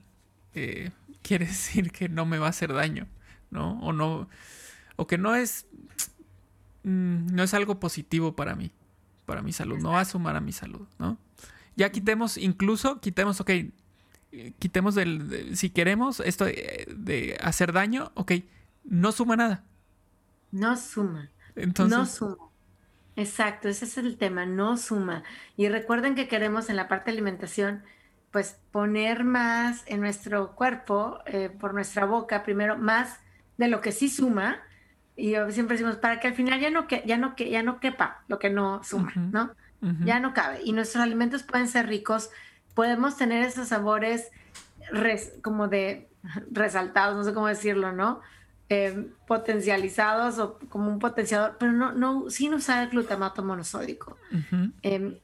quiere 1.22 1.46
decir 1.48 1.92
que 1.92 2.10
no 2.10 2.26
me 2.26 2.38
va 2.38 2.48
a 2.48 2.50
hacer 2.50 2.74
daño, 2.74 3.08
¿no? 3.52 3.80
O 3.82 3.94
no, 3.94 4.30
o 4.96 5.08
que 5.08 5.18
no 5.18 5.36
es, 5.36 5.66
mm, 6.84 7.34
no 7.34 7.44
es 7.44 7.54
algo 7.54 7.80
positivo 7.80 8.36
para 8.36 8.56
mí, 8.56 8.72
para 9.26 9.42
mi 9.42 9.54
salud, 9.54 9.80
no 9.80 9.92
va 9.92 10.02
a 10.02 10.06
sumar 10.06 10.36
a 10.36 10.42
mi 10.42 10.52
salud, 10.52 10.88
¿no? 10.98 11.18
Ya 11.76 11.92
quitemos, 11.92 12.38
incluso 12.38 13.00
quitemos, 13.00 13.40
ok, 13.40 13.52
quitemos 14.60 14.96
del, 14.96 15.56
si 15.56 15.70
queremos 15.70 16.20
esto 16.20 16.46
de, 16.46 17.38
hacer 17.42 17.74
daño, 17.74 18.12
ok, 18.16 18.34
no 18.84 19.12
suma 19.12 19.36
nada. 19.36 19.64
No 20.52 20.76
suma. 20.78 21.30
Entonces, 21.56 21.98
no 21.98 22.06
suma. 22.06 22.38
Exacto, 23.16 23.68
ese 23.68 23.86
es 23.86 23.98
el 23.98 24.18
tema, 24.18 24.46
no 24.46 24.78
suma. 24.78 25.24
Y 25.58 25.68
recuerden 25.68 26.16
que 26.16 26.28
queremos 26.28 26.70
en 26.70 26.76
la 26.76 26.88
parte 26.88 27.12
de 27.12 27.18
alimentación, 27.18 27.84
pues 28.32 28.60
poner 28.72 29.24
más 29.24 29.84
en 29.88 30.02
nuestro 30.02 30.56
cuerpo, 30.56 31.20
eh, 31.26 31.50
por 31.50 31.74
nuestra 31.74 32.06
boca, 32.06 32.44
primero, 32.44 32.78
más 32.78 33.20
de 33.58 33.68
lo 33.68 33.82
que 33.82 33.92
sí 33.92 34.10
suma. 34.10 34.58
Y 35.16 35.34
siempre 35.50 35.76
decimos, 35.76 35.98
para 35.98 36.20
que 36.20 36.28
al 36.28 36.34
final 36.34 36.60
ya 36.60 36.70
no, 36.70 36.88
que, 36.88 37.04
ya 37.06 37.18
no, 37.18 37.36
que, 37.36 37.50
ya 37.50 37.64
no 37.64 37.80
quepa 37.80 38.24
lo 38.28 38.40
que 38.40 38.50
no 38.50 38.84
suma, 38.84 39.12
¿no? 39.16 39.52
Ya 40.04 40.20
no 40.20 40.34
cabe. 40.34 40.60
Y 40.64 40.74
nuestros 40.74 41.02
alimentos 41.02 41.44
pueden 41.44 41.68
ser 41.68 41.88
ricos, 41.88 42.30
podemos 42.74 43.18
tener 43.18 43.46
esos 43.46 43.70
sabores 43.70 44.30
como 45.42 45.68
de 45.68 46.10
resaltados, 46.52 47.16
no 47.16 47.24
sé 47.24 47.34
cómo 47.34 47.48
decirlo, 47.48 47.92
¿no? 47.92 48.22
Eh, 48.72 49.10
potencializados 49.26 50.38
o 50.38 50.60
como 50.70 50.92
un 50.92 51.00
potenciador, 51.00 51.58
pero 51.60 51.72
no, 51.72 51.92
no, 51.92 52.30
sin 52.30 52.54
usar 52.54 52.84
el 52.84 52.90
glutamato 52.90 53.44
monosódico. 53.44 54.18
Em, 54.84 55.18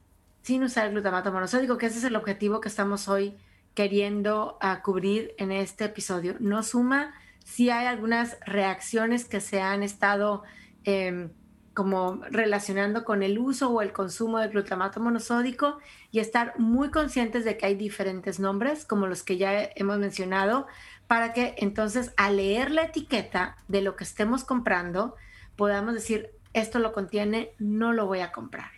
sin 0.46 0.62
usar 0.62 0.86
el 0.86 0.92
glutamato 0.92 1.32
monosódico, 1.32 1.76
que 1.76 1.86
ese 1.86 1.98
es 1.98 2.04
el 2.04 2.14
objetivo 2.14 2.60
que 2.60 2.68
estamos 2.68 3.08
hoy 3.08 3.36
queriendo 3.74 4.58
a 4.60 4.80
cubrir 4.80 5.34
en 5.38 5.50
este 5.50 5.86
episodio. 5.86 6.36
No 6.38 6.62
suma 6.62 7.14
si 7.44 7.70
hay 7.70 7.86
algunas 7.86 8.36
reacciones 8.46 9.24
que 9.24 9.40
se 9.40 9.60
han 9.60 9.82
estado 9.82 10.44
em, 10.84 11.30
como 11.74 12.20
relacionando 12.30 13.04
con 13.04 13.24
el 13.24 13.40
uso 13.40 13.70
o 13.70 13.82
el 13.82 13.92
consumo 13.92 14.38
de 14.38 14.46
glutamato 14.46 15.00
monosódico 15.00 15.80
y 16.12 16.20
estar 16.20 16.56
muy 16.60 16.92
conscientes 16.92 17.44
de 17.44 17.58
que 17.58 17.66
hay 17.66 17.74
diferentes 17.74 18.38
nombres, 18.38 18.84
como 18.84 19.08
los 19.08 19.24
que 19.24 19.38
ya 19.38 19.68
hemos 19.74 19.98
mencionado, 19.98 20.68
para 21.08 21.32
que 21.32 21.56
entonces 21.58 22.12
al 22.16 22.36
leer 22.36 22.70
la 22.70 22.84
etiqueta 22.84 23.56
de 23.66 23.82
lo 23.82 23.96
que 23.96 24.04
estemos 24.04 24.44
comprando, 24.44 25.16
podamos 25.56 25.94
decir, 25.94 26.30
esto 26.52 26.78
lo 26.78 26.92
contiene, 26.92 27.50
no 27.58 27.92
lo 27.92 28.06
voy 28.06 28.20
a 28.20 28.30
comprar. 28.30 28.70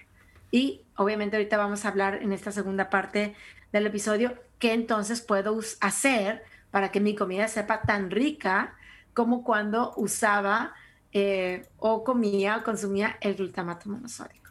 Y 0.51 0.81
obviamente 0.99 1.37
ahorita 1.37 1.57
vamos 1.57 1.85
a 1.85 1.89
hablar 1.89 2.23
en 2.23 2.33
esta 2.33 2.53
segunda 2.53 2.91
parte 2.91 3.35
del 3.73 3.87
episodio 3.87 4.35
qué 4.59 4.75
entonces 4.75 5.21
puedo 5.21 5.59
hacer 5.81 6.43
para 6.71 6.91
que 6.91 7.01
mi 7.01 7.15
comida 7.15 7.49
sepa 7.49 7.83
tan 7.83 8.11
rica 8.11 8.75
como 9.15 9.45
cuando 9.45 9.95
usaba 9.97 10.75
eh, 11.13 11.67
o 11.79 12.05
comía 12.05 12.59
o 12.59 12.65
consumía 12.65 13.17
el 13.21 13.37
glutamato 13.37 13.89
monosódico. 13.89 14.51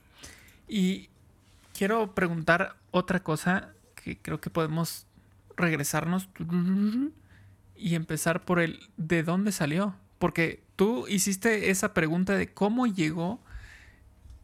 Y 0.67 1.09
quiero 1.77 2.13
preguntar 2.15 2.75
otra 2.91 3.19
cosa 3.19 3.73
que 3.95 4.17
creo 4.17 4.39
que 4.39 4.49
podemos 4.49 5.05
regresarnos 5.57 6.29
y 7.75 7.95
empezar 7.95 8.45
por 8.45 8.59
el 8.59 8.79
de 8.95 9.23
dónde 9.23 9.51
salió. 9.51 9.95
Porque 10.17 10.63
tú 10.77 11.07
hiciste 11.07 11.69
esa 11.69 11.93
pregunta 11.93 12.35
de 12.35 12.53
cómo 12.53 12.87
llegó 12.87 13.39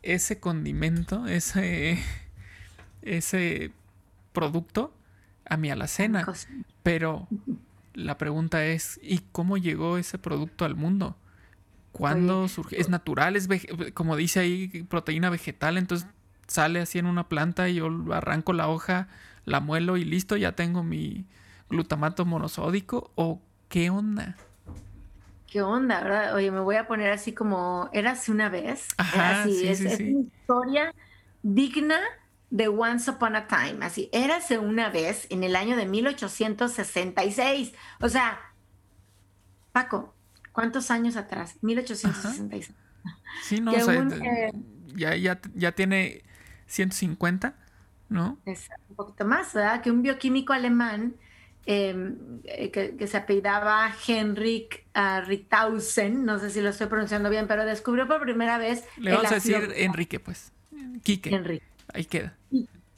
ese 0.03 0.39
condimento, 0.39 1.27
ese, 1.27 1.99
ese 3.01 3.71
producto 4.31 4.93
a 5.45 5.57
mi 5.57 5.71
alacena. 5.71 6.25
Pero 6.83 7.27
la 7.93 8.17
pregunta 8.17 8.65
es, 8.65 8.99
¿y 9.01 9.19
cómo 9.31 9.57
llegó 9.57 9.97
ese 9.97 10.17
producto 10.17 10.65
al 10.65 10.75
mundo? 10.75 11.17
¿Cuándo 11.91 12.47
surge? 12.47 12.79
¿Es 12.79 12.89
natural? 12.89 13.35
¿Es 13.35 13.47
como 13.93 14.15
dice 14.15 14.39
ahí, 14.39 14.83
proteína 14.89 15.29
vegetal? 15.29 15.77
Entonces 15.77 16.07
sale 16.47 16.79
así 16.81 16.99
en 16.99 17.05
una 17.05 17.29
planta 17.29 17.69
y 17.69 17.75
yo 17.75 17.89
arranco 18.11 18.53
la 18.53 18.67
hoja, 18.67 19.07
la 19.45 19.59
muelo 19.59 19.97
y 19.97 20.03
listo, 20.03 20.35
ya 20.37 20.53
tengo 20.53 20.83
mi, 20.83 21.25
glutamato 21.73 22.25
monosódico 22.25 23.11
o 23.15 23.41
qué 23.67 23.89
onda? 23.89 24.37
¿Qué 25.53 25.61
onda, 25.61 26.01
verdad? 26.01 26.33
Oye, 26.33 26.49
me 26.49 26.61
voy 26.61 26.77
a 26.77 26.87
poner 26.87 27.11
así 27.11 27.31
como 27.31 27.87
Érase 27.93 28.31
una 28.31 28.49
vez. 28.49 28.87
Ajá, 28.97 29.43
sí, 29.43 29.67
es, 29.67 29.81
una 29.81 29.91
historia 29.91 30.95
digna 31.43 31.99
de 32.49 32.69
Once 32.69 33.11
Upon 33.11 33.35
a 33.35 33.45
Time. 33.45 33.85
Así, 33.85 34.09
Érase 34.11 34.57
una 34.57 34.89
vez 34.89 35.27
en 35.29 35.43
el 35.43 35.55
año 35.55 35.77
de 35.77 35.85
1866. 35.85 37.71
O 38.01 38.09
sea, 38.09 38.39
Paco, 39.71 40.15
¿cuántos 40.53 40.89
años 40.89 41.17
atrás? 41.17 41.59
1866. 41.61 42.73
Sí, 43.43 43.61
no, 43.61 43.73
o 43.73 43.79
sea, 43.79 43.93
eh, 43.93 44.53
ya, 44.95 45.15
ya, 45.15 45.39
ya 45.53 45.71
tiene 45.73 46.23
150, 46.65 47.55
¿no? 48.09 48.39
Es 48.45 48.69
un 48.89 48.95
poquito 48.95 49.23
más, 49.23 49.53
¿verdad? 49.53 49.83
Que 49.83 49.91
un 49.91 50.01
bioquímico 50.01 50.51
alemán 50.51 51.13
Em, 51.13 51.13
eh, 51.65 52.71
que, 52.97 53.07
se 53.07 53.17
apellidaba 53.17 53.89
Henrik 54.05 54.85
uh, 54.95 56.11
no 56.11 56.39
sé 56.39 56.49
si 56.49 56.61
lo 56.61 56.69
estoy 56.69 56.87
pronunciando 56.87 57.29
bien, 57.29 57.47
pero 57.47 57.65
descubrió 57.65 58.07
por 58.07 58.21
primera 58.21 58.57
vez. 58.57 58.83
Le 58.97 59.11
vamos 59.11 59.31
a 59.31 59.35
decir 59.35 59.73
Enrique, 59.75 60.19
pues. 60.19 60.51
Quique. 61.03 61.33
Enrique. 61.33 61.65
Ahí 61.93 62.05
queda. 62.05 62.35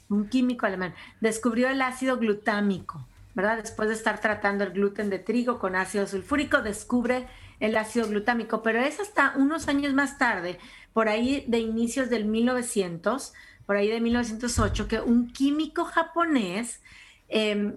Un 0.10 0.30
químico 0.30 0.66
alemán. 0.66 0.94
Descubrió 1.22 1.70
el 1.70 1.82
ácido 1.82 2.18
glutámico, 2.18 3.08
¿verdad? 3.34 3.58
Después 3.58 3.90
de 3.90 3.96
estar 3.96 4.20
tratando 4.20 4.64
el 4.64 4.72
gluten 4.72 5.10
de 5.10 5.20
trigo 5.20 5.60
con 5.60 5.76
ácido 5.76 6.08
sulfúrico, 6.08 6.62
descubre 6.62 7.28
el 7.60 7.78
ácido 7.78 8.08
glutámico, 8.08 8.64
pero 8.64 8.80
es 8.82 9.00
hasta 9.00 9.34
unos 9.38 9.68
años 9.68 9.94
más 9.94 10.18
tarde, 10.18 10.60
por 10.94 11.08
ahí 11.08 11.46
de 11.48 11.60
inicios 11.60 12.10
del 12.10 12.26
1900, 12.26 13.34
por 13.66 13.76
ahí 13.76 13.90
de 13.90 14.02
1908, 14.02 14.88
que 14.88 15.00
un 15.02 15.32
químico 15.32 15.86
japonés 15.86 16.82
eh, 17.30 17.76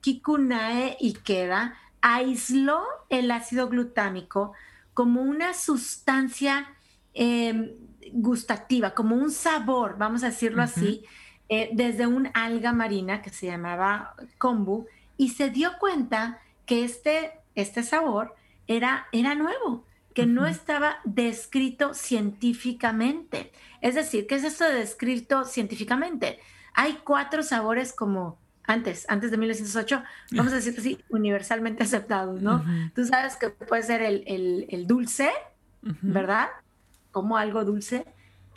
Kikunae 0.00 0.96
Ikeda 1.00 1.74
aisló 2.00 2.82
el 3.08 3.30
ácido 3.30 3.68
glutámico 3.68 4.52
como 4.94 5.22
una 5.22 5.54
sustancia 5.54 6.74
em, 7.14 7.70
gustativa, 8.12 8.94
como 8.94 9.16
un 9.16 9.30
sabor, 9.30 9.96
vamos 9.98 10.22
a 10.22 10.30
decirlo 10.30 10.62
así, 10.62 11.04
eh, 11.48 11.70
desde 11.72 12.06
un 12.06 12.28
alga 12.34 12.72
marina 12.72 13.22
que 13.22 13.30
se 13.30 13.46
llamaba 13.46 14.14
kombu, 14.38 14.86
y 15.16 15.30
se 15.30 15.50
dio 15.50 15.72
cuenta 15.78 16.40
que 16.66 16.84
este, 16.84 17.32
este 17.54 17.82
sabor 17.82 18.34
era, 18.66 19.06
era 19.12 19.34
nuevo, 19.34 19.84
que 20.14 20.26
no 20.26 20.46
estaba 20.46 20.98
descrito 21.04 21.94
científicamente. 21.94 23.52
Es 23.80 23.94
decir, 23.94 24.26
¿qué 24.26 24.36
es 24.36 24.44
esto 24.44 24.64
de 24.64 24.74
descrito 24.74 25.44
científicamente? 25.44 26.38
Hay 26.74 26.98
cuatro 27.04 27.42
sabores 27.42 27.92
como 27.92 28.38
antes, 28.68 29.06
antes 29.08 29.30
de 29.30 29.38
1908, 29.38 30.02
vamos 30.32 30.52
a 30.52 30.56
decir 30.56 30.74
así, 30.78 31.00
universalmente 31.08 31.82
aceptados, 31.82 32.42
¿no? 32.42 32.62
Tú 32.94 33.04
sabes 33.06 33.36
que 33.36 33.48
puede 33.48 33.82
ser 33.82 34.02
el, 34.02 34.86
dulce, 34.86 35.30
¿verdad? 35.80 36.48
Como 37.10 37.38
algo 37.38 37.64
dulce, 37.64 38.04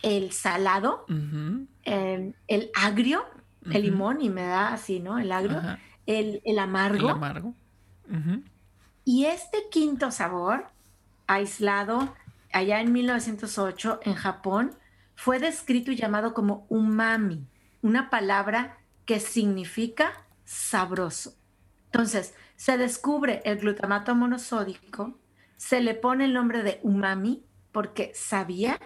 el 0.03 0.33
salado, 0.33 1.05
em, 1.07 2.33
el, 2.47 2.71
agrio, 2.75 3.23
el 3.71 3.83
limón, 3.83 4.21
y 4.21 4.29
me 4.29 4.43
da 4.43 4.73
así, 4.73 4.99
¿no? 4.99 5.17
El 5.17 5.31
agrio, 5.31 5.61
el, 6.05 6.59
amargo. 6.59 7.07
El 7.07 7.15
amargo. 7.15 7.53
Y 9.05 9.25
este 9.25 9.59
quinto 9.71 10.11
sabor, 10.11 10.65
aislado 11.25 12.13
allá 12.51 12.81
en 12.81 12.91
1908 12.91 14.01
en 14.03 14.15
Japón, 14.15 14.71
fue 15.15 15.39
descrito 15.39 15.89
y 15.89 15.95
llamado 15.95 16.33
como 16.33 16.65
umami, 16.67 17.45
una 17.81 18.09
palabra 18.09 18.77
que 19.11 19.19
significa 19.19 20.13
sabroso. 20.45 21.35
Entonces, 21.87 22.33
se 22.55 22.77
descubre 22.77 23.41
el 23.43 23.57
glutamato 23.57 24.15
monosódico, 24.15 25.19
se 25.57 25.81
le 25.81 25.95
pone 25.95 26.23
el 26.23 26.33
nombre 26.33 26.63
de 26.63 26.79
umami 26.81 27.43
porque 27.73 28.13
sabía 28.15 28.79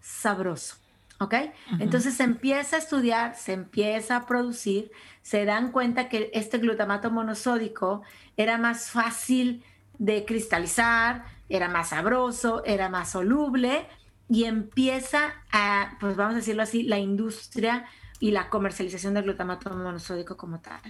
sabroso. 0.00 0.76
¿Ok? 1.20 1.34
Entonces 1.78 2.14
se 2.14 2.22
empieza 2.22 2.76
a 2.76 2.78
estudiar, 2.78 3.36
se 3.36 3.52
empieza 3.52 4.16
a 4.16 4.26
producir, 4.26 4.90
se 5.20 5.44
dan 5.44 5.72
cuenta 5.72 6.08
que 6.08 6.30
este 6.32 6.56
glutamato 6.56 7.10
monosódico 7.10 8.00
era 8.38 8.56
más 8.56 8.90
fácil 8.90 9.62
de 9.98 10.24
cristalizar, 10.24 11.26
era 11.50 11.68
más 11.68 11.90
sabroso, 11.90 12.64
era 12.64 12.88
más 12.88 13.10
soluble 13.10 13.86
y 14.30 14.44
empieza 14.44 15.34
a, 15.52 15.98
pues 16.00 16.16
vamos 16.16 16.32
a 16.32 16.36
decirlo 16.36 16.62
así, 16.62 16.82
la 16.82 16.98
industria 16.98 17.84
y 18.18 18.30
la 18.30 18.48
comercialización 18.48 19.14
del 19.14 19.24
glutamato 19.24 19.70
monosódico 19.70 20.36
como 20.36 20.60
tal. 20.60 20.80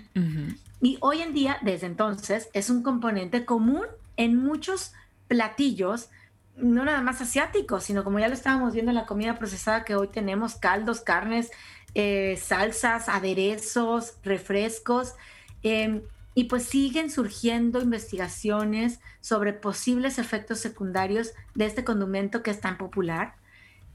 Y 0.80 0.98
hoy 1.00 1.22
en 1.22 1.32
día, 1.34 1.58
desde 1.62 1.86
entonces, 1.86 2.48
es 2.52 2.70
un 2.70 2.82
componente 2.82 3.44
común 3.44 3.86
en 4.16 4.36
muchos 4.36 4.92
platillos, 5.28 6.08
no 6.56 6.84
nada 6.84 7.02
más 7.02 7.20
asiáticos, 7.20 7.84
sino 7.84 8.04
como 8.04 8.18
ya 8.18 8.28
lo 8.28 8.34
estábamos 8.34 8.74
viendo 8.74 8.90
en 8.90 8.96
la 8.96 9.06
comida 9.06 9.38
procesada 9.38 9.84
que 9.84 9.96
hoy 9.96 10.08
tenemos, 10.08 10.54
caldos, 10.54 11.00
carnes, 11.00 11.50
eh, 11.94 12.38
salsas, 12.40 13.08
aderezos, 13.08 14.14
refrescos. 14.22 15.14
Em, 15.62 16.02
Y 16.38 16.44
pues 16.44 16.64
siguen 16.64 17.10
surgiendo 17.10 17.80
investigaciones 17.80 19.00
sobre 19.22 19.54
posibles 19.54 20.18
efectos 20.18 20.58
secundarios 20.60 21.32
de 21.54 21.64
este 21.64 21.82
condimento 21.82 22.42
que 22.42 22.50
es 22.50 22.60
tan 22.60 22.76
popular 22.76 23.36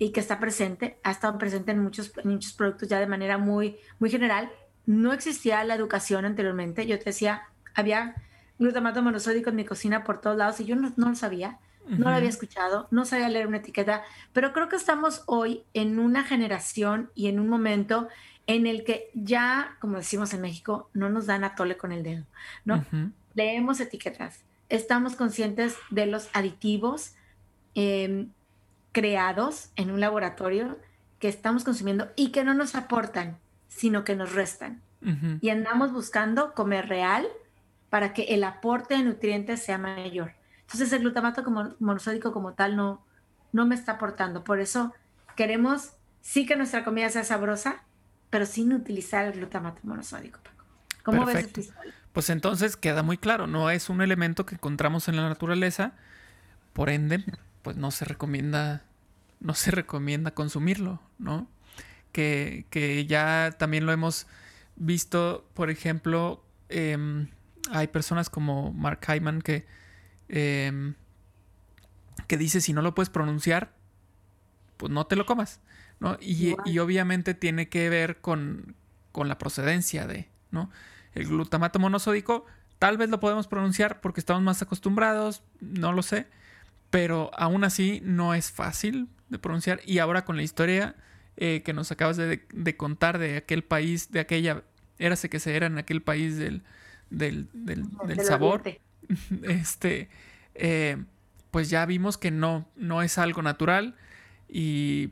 y 0.01 0.09
que 0.09 0.19
está 0.19 0.39
presente, 0.39 0.97
ha 1.03 1.11
estado 1.11 1.37
presente 1.37 1.73
en 1.73 1.77
muchos, 1.77 2.11
muchos 2.23 2.53
productos 2.53 2.89
ya 2.89 2.99
de 2.99 3.05
manera 3.05 3.37
muy, 3.37 3.77
muy 3.99 4.09
general. 4.09 4.51
No 4.87 5.13
existía 5.13 5.63
la 5.63 5.75
educación 5.75 6.25
anteriormente. 6.25 6.87
Yo 6.87 6.97
te 6.97 7.05
decía, 7.05 7.43
había 7.75 8.15
glutamato 8.57 9.03
monosódico 9.03 9.51
en 9.51 9.57
mi 9.57 9.63
cocina 9.63 10.03
por 10.03 10.19
todos 10.19 10.37
lados 10.37 10.59
y 10.59 10.65
yo 10.65 10.75
no, 10.75 10.91
lo 10.97 11.13
sabía, 11.13 11.59
no 11.87 12.09
lo 12.09 12.15
había 12.15 12.29
escuchado, 12.29 12.87
no 12.89 13.05
sabía 13.05 13.29
leer 13.29 13.45
una 13.45 13.57
etiqueta, 13.57 14.01
pero 14.33 14.53
creo 14.53 14.69
que 14.69 14.75
estamos 14.75 15.21
hoy 15.27 15.65
en 15.75 15.99
una 15.99 16.23
generación 16.23 17.11
y 17.13 17.27
en 17.27 17.39
un 17.39 17.47
momento 17.47 18.07
en 18.47 18.65
el 18.65 18.83
que 18.83 19.11
ya, 19.13 19.77
como 19.79 19.97
decimos 19.97 20.33
en 20.33 20.41
México, 20.41 20.89
no 20.95 21.11
nos 21.11 21.27
dan 21.27 21.43
a 21.43 21.53
tole 21.53 21.77
con 21.77 21.91
el 21.91 22.01
dedo, 22.01 22.25
¿no? 22.65 22.83
Leemos 23.35 23.79
etiquetas, 23.79 24.39
estamos 24.67 25.15
conscientes 25.15 25.75
de 25.91 26.07
los 26.07 26.27
aditivos 26.33 27.13
em, 27.75 28.31
creados 28.91 29.69
en 29.75 29.91
un 29.91 29.99
laboratorio 29.99 30.77
que 31.19 31.27
estamos 31.27 31.63
consumiendo 31.63 32.09
y 32.15 32.31
que 32.31 32.43
no 32.43 32.53
nos 32.53 32.75
aportan, 32.75 33.37
sino 33.67 34.03
que 34.03 34.15
nos 34.15 34.33
restan. 34.33 34.81
Y 35.41 35.49
andamos 35.49 35.91
buscando 35.91 36.53
comer 36.53 36.87
real 36.87 37.25
para 37.89 38.13
que 38.13 38.23
el 38.35 38.43
aporte 38.43 38.95
de 38.95 39.03
nutrientes 39.03 39.63
sea 39.63 39.79
mayor. 39.79 40.33
Entonces 40.61 40.93
el 40.93 40.99
glutamato 40.99 41.43
como 41.43 41.73
monosódico 41.79 42.31
como 42.31 42.53
tal 42.53 42.75
no, 42.75 43.03
no 43.51 43.65
me 43.65 43.73
está 43.73 43.93
aportando. 43.93 44.43
Por 44.43 44.59
eso 44.59 44.93
queremos 45.35 45.93
sí 46.21 46.45
que 46.45 46.55
nuestra 46.55 46.83
comida 46.83 47.09
sea 47.09 47.23
sabrosa, 47.23 47.83
pero 48.29 48.45
sin 48.45 48.73
utilizar 48.73 49.25
el 49.25 49.33
glutamato 49.33 49.81
monosódico. 49.83 50.39
¿Cómo 51.03 51.25
ves 51.25 51.49
Pues 52.13 52.29
entonces 52.29 52.77
queda 52.77 53.01
muy 53.01 53.17
claro, 53.17 53.47
no 53.47 53.71
es 53.71 53.89
un 53.89 54.01
elemento 54.01 54.45
que 54.45 54.55
encontramos 54.55 55.07
en 55.07 55.15
la 55.15 55.27
naturaleza, 55.27 55.93
por 56.73 56.89
ende, 56.89 57.25
pues 57.61 57.77
no 57.77 57.91
se 57.91 58.05
recomienda, 58.05 58.83
no 59.39 59.53
se 59.53 59.71
recomienda 59.71 60.31
consumirlo, 60.31 61.01
¿no? 61.17 61.47
Que, 62.11 62.65
que 62.69 63.05
ya 63.05 63.55
también 63.57 63.85
lo 63.85 63.91
hemos 63.91 64.27
visto, 64.75 65.47
por 65.53 65.69
ejemplo, 65.69 66.43
em, 66.69 67.27
hay 67.71 67.87
personas 67.87 68.29
como 68.29 68.73
Mark 68.73 68.99
Hyman 69.07 69.41
que, 69.41 69.65
em, 70.29 70.95
que 72.27 72.37
dice 72.37 72.61
si 72.61 72.73
no 72.73 72.81
lo 72.81 72.95
puedes 72.95 73.09
pronunciar, 73.09 73.73
pues 74.77 74.91
no 74.91 75.05
te 75.05 75.15
lo 75.15 75.25
comas. 75.25 75.59
¿no? 76.01 76.17
Y, 76.19 76.55
obviamente 76.79 77.35
tiene 77.35 77.69
que 77.69 77.89
ver 77.89 78.19
con, 78.21 78.75
la 79.13 79.37
procedencia 79.37 80.07
de, 80.07 80.27
¿no? 80.49 80.71
El 81.13 81.27
glutamato 81.27 81.77
monosódico, 81.77 82.45
tal 82.79 82.97
vez 82.97 83.09
lo 83.09 83.19
podemos 83.19 83.47
pronunciar 83.47 84.01
porque 84.01 84.19
estamos 84.19 84.41
más 84.41 84.61
acostumbrados, 84.63 85.43
no 85.59 85.93
lo 85.93 86.01
sé, 86.01 86.27
pero 86.91 87.31
aún 87.33 87.63
así 87.63 88.01
no 88.03 88.35
es 88.35 88.51
fácil 88.51 89.07
de 89.29 89.39
pronunciar. 89.39 89.79
Y 89.85 89.97
ahora 89.97 90.23
con 90.23 90.35
la 90.37 90.43
historia 90.43 90.95
eh, 91.37 91.63
que 91.65 91.73
nos 91.73 91.91
acabas 91.91 92.17
de, 92.17 92.77
contar 92.77 93.17
de 93.17 93.37
aquel 93.37 93.63
país, 93.63 94.11
de 94.11 94.19
aquella, 94.19 94.63
érase 94.99 95.29
que 95.29 95.39
se 95.39 95.55
era 95.55 95.65
en 95.65 95.79
aquel 95.79 96.03
país 96.03 96.37
del, 96.37 96.61
del, 97.09 97.47
sabor, 98.23 98.61
este, 99.43 100.09
eh, 100.53 101.03
pues 101.49 101.69
ya 101.69 101.85
vimos 101.85 102.17
que 102.17 102.29
no, 102.29 102.67
no 102.75 103.01
es 103.01 103.17
algo 103.17 103.41
natural 103.41 103.95
y 104.47 105.11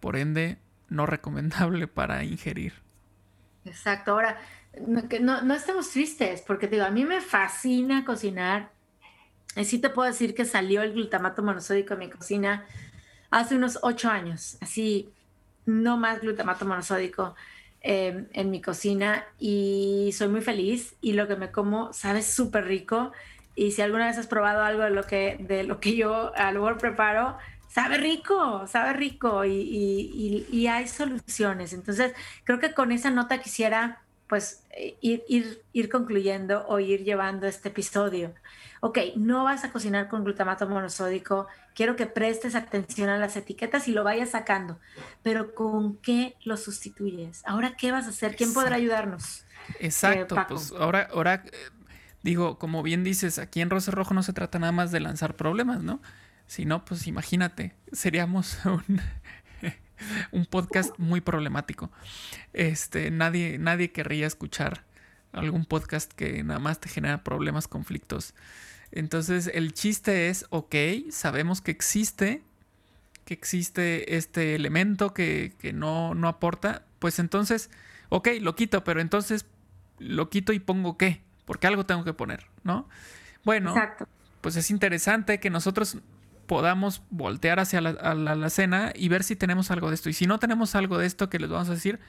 por 0.00 0.16
ende 0.16 0.58
no 0.88 1.04
recomendable 1.04 1.88
para 1.88 2.24
ingerir. 2.24 2.74
Exacto, 3.64 4.12
ahora, 4.12 4.38
no, 4.86 5.42
no, 5.42 5.54
estamos 5.54 5.90
tristes, 5.90 6.42
porque 6.46 6.68
digo, 6.68 6.84
a 6.84 6.90
mí 6.90 7.04
me 7.04 7.20
fascina 7.20 8.04
cocinar. 8.04 8.70
Y 9.58 9.64
sí 9.64 9.78
te 9.78 9.90
puedo 9.90 10.08
decir 10.08 10.34
que 10.34 10.44
salió 10.44 10.82
el 10.82 10.92
glutamato 10.92 11.42
monosódico 11.42 11.94
en 11.94 12.00
mi 12.00 12.10
cocina 12.10 12.64
hace 13.30 13.56
unos 13.56 13.78
ocho 13.82 14.08
años, 14.08 14.56
así, 14.60 15.10
no 15.66 15.96
más 15.96 16.20
glutamato 16.20 16.64
monosódico 16.64 17.34
em, 17.80 18.26
en 18.32 18.50
mi 18.50 18.60
cocina. 18.60 19.24
Y 19.38 20.10
soy 20.16 20.28
muy 20.28 20.40
feliz 20.40 20.94
y 21.00 21.12
lo 21.12 21.28
que 21.28 21.36
me 21.36 21.50
como 21.50 21.92
sabe 21.92 22.22
súper 22.22 22.66
rico. 22.66 23.12
Y 23.54 23.72
si 23.72 23.82
alguna 23.82 24.06
vez 24.06 24.18
has 24.18 24.28
probado 24.28 24.62
algo 24.62 24.82
de 24.82 24.90
lo 24.90 25.02
que, 25.04 25.36
de 25.40 25.64
lo 25.64 25.80
que 25.80 25.96
yo 25.96 26.32
a 26.36 26.52
lo 26.52 26.78
preparo, 26.78 27.36
sabe 27.68 27.98
rico, 27.98 28.66
sabe 28.66 28.92
rico. 28.92 29.44
Y, 29.44 30.66
hay 30.68 30.88
soluciones. 30.88 31.72
Entonces, 31.72 32.14
creo 32.44 32.58
que 32.58 32.72
con 32.72 32.92
esa 32.92 33.10
nota 33.10 33.40
quisiera 33.40 34.02
pues 34.28 34.62
ir, 35.00 35.24
ir, 35.72 35.88
concluyendo 35.88 36.66
o 36.68 36.78
ir 36.78 37.02
llevando 37.04 37.46
este 37.46 37.68
episodio. 37.70 38.34
Ok, 38.80 38.98
no 39.16 39.44
vas 39.44 39.64
a 39.64 39.72
cocinar 39.72 40.08
con 40.08 40.22
glutamato 40.22 40.68
monosódico, 40.68 41.48
quiero 41.74 41.96
que 41.96 42.06
prestes 42.06 42.54
atención 42.54 43.08
a 43.08 43.18
las 43.18 43.36
etiquetas 43.36 43.88
y 43.88 43.92
lo 43.92 44.04
vayas 44.04 44.30
sacando, 44.30 44.78
pero 45.22 45.54
¿con 45.54 45.96
qué 45.96 46.36
lo 46.44 46.56
sustituyes? 46.56 47.42
Ahora, 47.44 47.76
¿qué 47.76 47.90
vas 47.90 48.06
a 48.06 48.10
hacer? 48.10 48.36
¿Quién 48.36 48.54
podrá 48.54 48.76
ayudarnos? 48.76 49.44
Exacto, 49.80 50.36
eh, 50.36 50.44
pues 50.48 50.72
ahora, 50.78 51.08
ahora, 51.12 51.42
eh, 51.46 51.50
digo, 52.22 52.58
como 52.58 52.82
bien 52.82 53.02
dices, 53.02 53.38
aquí 53.38 53.60
en 53.60 53.70
Rosa 53.70 53.90
Rojo 53.90 54.14
no 54.14 54.22
se 54.22 54.32
trata 54.32 54.58
nada 54.60 54.72
más 54.72 54.92
de 54.92 55.00
lanzar 55.00 55.34
problemas, 55.34 55.82
¿no? 55.82 56.00
Si 56.46 56.64
no, 56.64 56.84
pues 56.84 57.06
imagínate, 57.06 57.74
seríamos 57.92 58.58
un, 58.64 59.00
podcast 60.50 60.98
muy 60.98 61.20
problemático. 61.20 61.90
Este, 62.52 63.10
nadie, 63.10 63.58
nadie 63.58 63.92
querría 63.92 64.26
escuchar 64.26 64.84
algún 65.32 65.64
podcast 65.64 66.12
que 66.12 66.42
nada 66.42 66.60
más 66.60 66.80
te 66.80 66.88
genera 66.88 67.22
problemas, 67.22 67.68
conflictos. 67.68 68.34
Entonces, 68.90 69.50
el 69.52 69.74
chiste 69.74 70.28
es, 70.28 70.46
ok, 70.50 70.74
sabemos 71.10 71.60
que 71.60 71.70
existe, 71.70 72.42
que 73.24 73.34
existe 73.34 74.16
este 74.16 74.54
elemento 74.54 75.12
que, 75.12 75.52
no, 75.74 76.14
no 76.14 76.28
aporta, 76.28 76.84
pues 76.98 77.18
entonces, 77.18 77.70
ok, 78.08 78.28
lo 78.40 78.54
quito, 78.54 78.84
pero 78.84 79.00
entonces 79.00 79.46
lo 79.98 80.30
quito 80.30 80.52
y 80.52 80.58
pongo 80.58 80.96
qué, 80.96 81.20
porque 81.44 81.66
algo 81.66 81.84
tengo 81.84 82.04
que 82.04 82.14
poner, 82.14 82.46
¿no? 82.62 82.88
Bueno, 83.44 83.74
pues 84.40 84.56
es 84.56 84.70
interesante 84.70 85.40
que 85.40 85.50
nosotros 85.50 85.98
podamos 86.48 87.02
voltear 87.10 87.60
hacia 87.60 87.80
la, 87.80 87.90
a 87.92 88.50
cena 88.50 88.92
y 88.96 89.08
ver 89.08 89.22
si 89.22 89.36
tenemos 89.36 89.70
algo 89.70 89.90
de 89.90 89.94
esto. 89.94 90.08
Y 90.08 90.14
si 90.14 90.26
no 90.26 90.40
tenemos 90.40 90.74
algo 90.74 90.98
de 90.98 91.06
esto 91.06 91.30
que 91.30 91.38
les 91.38 91.48
vamos 91.48 91.68
a 91.68 91.74
decir, 91.74 92.00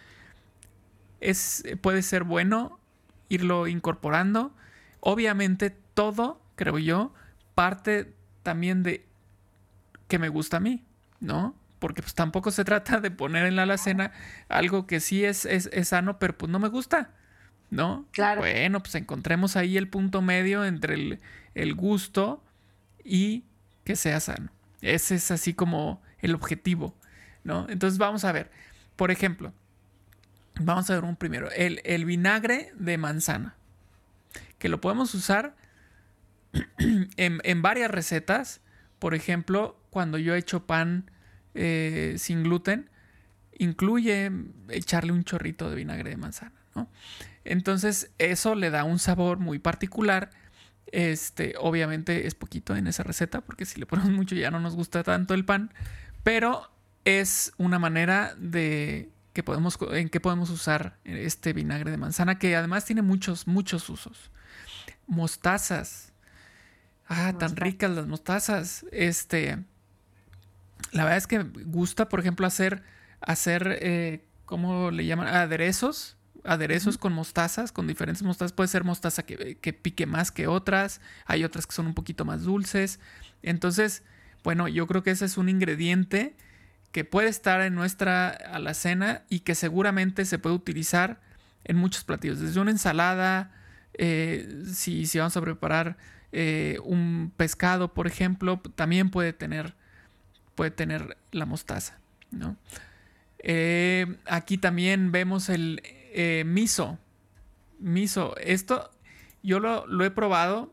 es, 1.19 1.63
puede 1.81 2.01
ser 2.01 2.23
bueno 2.23 2.79
irlo 3.27 3.67
incorporando. 3.67 4.55
Obviamente 5.01 5.69
todo, 5.93 6.41
creo 6.55 6.79
yo, 6.79 7.13
parte 7.53 8.15
también 8.41 8.81
de 8.81 9.05
que 10.07 10.17
me 10.17 10.29
gusta 10.29 10.57
a 10.57 10.59
mí, 10.61 10.85
¿no? 11.19 11.55
Porque 11.77 12.01
pues 12.01 12.15
tampoco 12.15 12.49
se 12.49 12.65
trata 12.65 12.99
de 12.99 13.11
poner 13.11 13.45
en 13.45 13.57
la 13.57 13.63
alacena 13.63 14.11
algo 14.47 14.87
que 14.87 15.01
sí 15.01 15.23
es, 15.23 15.45
es, 15.45 15.69
sano, 15.87 16.17
pero 16.17 16.37
pues 16.37 16.49
no 16.49 16.59
me 16.59 16.69
gusta, 16.69 17.11
¿no? 17.69 18.07
Claro. 18.11 18.41
Bueno, 18.41 18.79
pues 18.79 18.95
encontremos 18.95 19.57
ahí 19.57 19.77
el 19.77 19.89
punto 19.89 20.21
medio 20.21 20.65
entre 20.65 20.95
el, 20.95 21.19
el 21.55 21.75
gusto 21.75 22.41
y 23.03 23.43
que 23.89 23.95
sea 23.95 24.19
sano. 24.19 24.51
Ese 24.81 25.15
es 25.15 25.31
así 25.31 25.55
como 25.55 25.99
el 26.19 26.35
objetivo, 26.35 26.95
¿no? 27.43 27.65
Entonces 27.69 27.97
vamos 27.97 28.23
a 28.23 28.31
ver, 28.31 28.51
por 28.95 29.09
ejemplo, 29.09 29.51
vamos 30.59 30.87
a 30.91 30.93
ver 30.93 31.05
un 31.05 31.15
primero, 31.15 31.49
el, 31.49 32.05
vinagre 32.05 32.71
de 32.75 32.99
manzana, 32.99 33.55
que 34.59 34.69
lo 34.69 34.79
podemos 34.79 35.15
usar 35.15 35.55
en, 37.17 37.61
varias 37.63 37.89
recetas, 37.89 38.61
por 38.99 39.15
ejemplo, 39.15 39.75
cuando 39.89 40.19
yo 40.19 40.35
he 40.35 40.37
hecho 40.37 40.67
pan 40.67 41.09
eh, 41.55 42.13
sin 42.19 42.43
gluten, 42.43 42.91
incluye 43.57 44.31
echarle 44.67 45.13
un 45.13 45.23
chorrito 45.23 45.67
de 45.67 45.77
vinagre 45.77 46.11
de 46.11 46.17
manzana, 46.17 46.61
¿no? 46.75 46.91
Entonces 47.43 48.11
eso 48.19 48.53
le 48.53 48.69
da 48.69 48.83
un 48.83 48.99
sabor 48.99 49.39
muy 49.39 49.57
particular 49.57 50.29
este, 50.91 51.55
obviamente 51.59 52.27
es 52.27 52.35
poquito 52.35 52.75
en 52.75 52.87
esa 52.87 53.03
receta, 53.03 53.41
porque 53.41 53.65
si 53.65 53.79
le 53.79 53.85
ponemos 53.85 54.11
mucho 54.15 54.35
ya 54.35 54.51
no 54.51 54.59
nos 54.59 54.75
gusta 54.75 55.03
tanto 55.03 55.33
el 55.33 55.45
pan, 55.45 55.73
pero 56.23 56.69
es 57.05 57.53
una 57.57 57.79
manera 57.79 58.35
de 58.37 59.09
que 59.33 59.43
podemos, 59.43 59.77
en 59.91 60.09
que 60.09 60.19
podemos 60.19 60.49
usar 60.49 60.97
este 61.03 61.53
vinagre 61.53 61.91
de 61.91 61.97
manzana, 61.97 62.39
que 62.39 62.55
además 62.55 62.85
tiene 62.85 63.01
muchos, 63.01 63.47
muchos 63.47 63.89
usos. 63.89 64.31
Mostazas. 65.07 66.11
Ah, 67.07 67.33
tan 67.39 67.55
ricas 67.55 67.89
las 67.89 68.05
mostazas. 68.05 68.85
Este, 68.91 69.57
la 70.91 71.03
verdad 71.03 71.17
es 71.17 71.27
que 71.27 71.39
gusta, 71.39 72.09
por 72.09 72.19
ejemplo, 72.19 72.45
hacer, 72.45 72.83
hacer, 73.21 73.79
eh, 73.81 74.25
¿cómo 74.45 74.91
le 74.91 75.05
llaman? 75.05 75.27
Aderezos 75.27 76.18
aderezos 76.43 76.97
con 76.97 77.13
mostazas, 77.13 77.71
con 77.71 77.87
diferentes 77.87 78.23
mostazas. 78.23 78.53
Puede 78.53 78.67
ser 78.67 78.83
mostaza 78.83 79.23
que, 79.23 79.73
pique 79.73 80.05
más 80.05 80.31
que 80.31 80.47
otras, 80.47 81.01
hay 81.25 81.43
otras 81.43 81.67
que 81.67 81.73
son 81.73 81.87
un 81.87 81.93
poquito 81.93 82.25
más 82.25 82.43
dulces. 82.43 82.99
Entonces, 83.43 84.03
bueno, 84.43 84.67
yo 84.67 84.87
creo 84.87 85.03
que 85.03 85.11
ese 85.11 85.25
es 85.25 85.37
un 85.37 85.49
ingrediente 85.49 86.35
que 86.91 87.05
puede 87.05 87.29
estar 87.29 87.61
en 87.61 87.75
nuestra 87.75 88.29
alacena 88.29 89.23
y 89.29 89.41
que 89.41 89.55
seguramente 89.55 90.25
se 90.25 90.39
puede 90.39 90.55
utilizar 90.55 91.21
en 91.65 91.77
muchos 91.77 92.03
platillos, 92.03 92.39
desde 92.39 92.59
una 92.59 92.71
ensalada, 92.71 93.51
Eh, 94.01 94.63
si, 94.73 95.05
si, 95.07 95.17
vamos 95.17 95.35
a 95.35 95.41
preparar 95.41 95.97
eh, 96.31 96.77
un 96.85 97.33
pescado, 97.35 97.93
por 97.93 98.07
ejemplo, 98.07 98.61
también 98.75 99.09
puede 99.09 99.33
tener, 99.33 99.73
puede 100.55 100.71
tener 100.71 101.17
la 101.31 101.45
mostaza. 101.45 101.97
¿no? 102.31 102.55
Eh, 103.39 104.05
aquí 104.25 104.57
también 104.57 105.11
vemos 105.11 105.49
el 105.49 105.81
miso. 106.45 106.97
Miso. 107.79 108.35
Esto 108.37 108.91
yo 109.43 109.59
lo, 109.59 109.87
lo 109.87 110.05
he 110.05 110.11
probado 110.11 110.71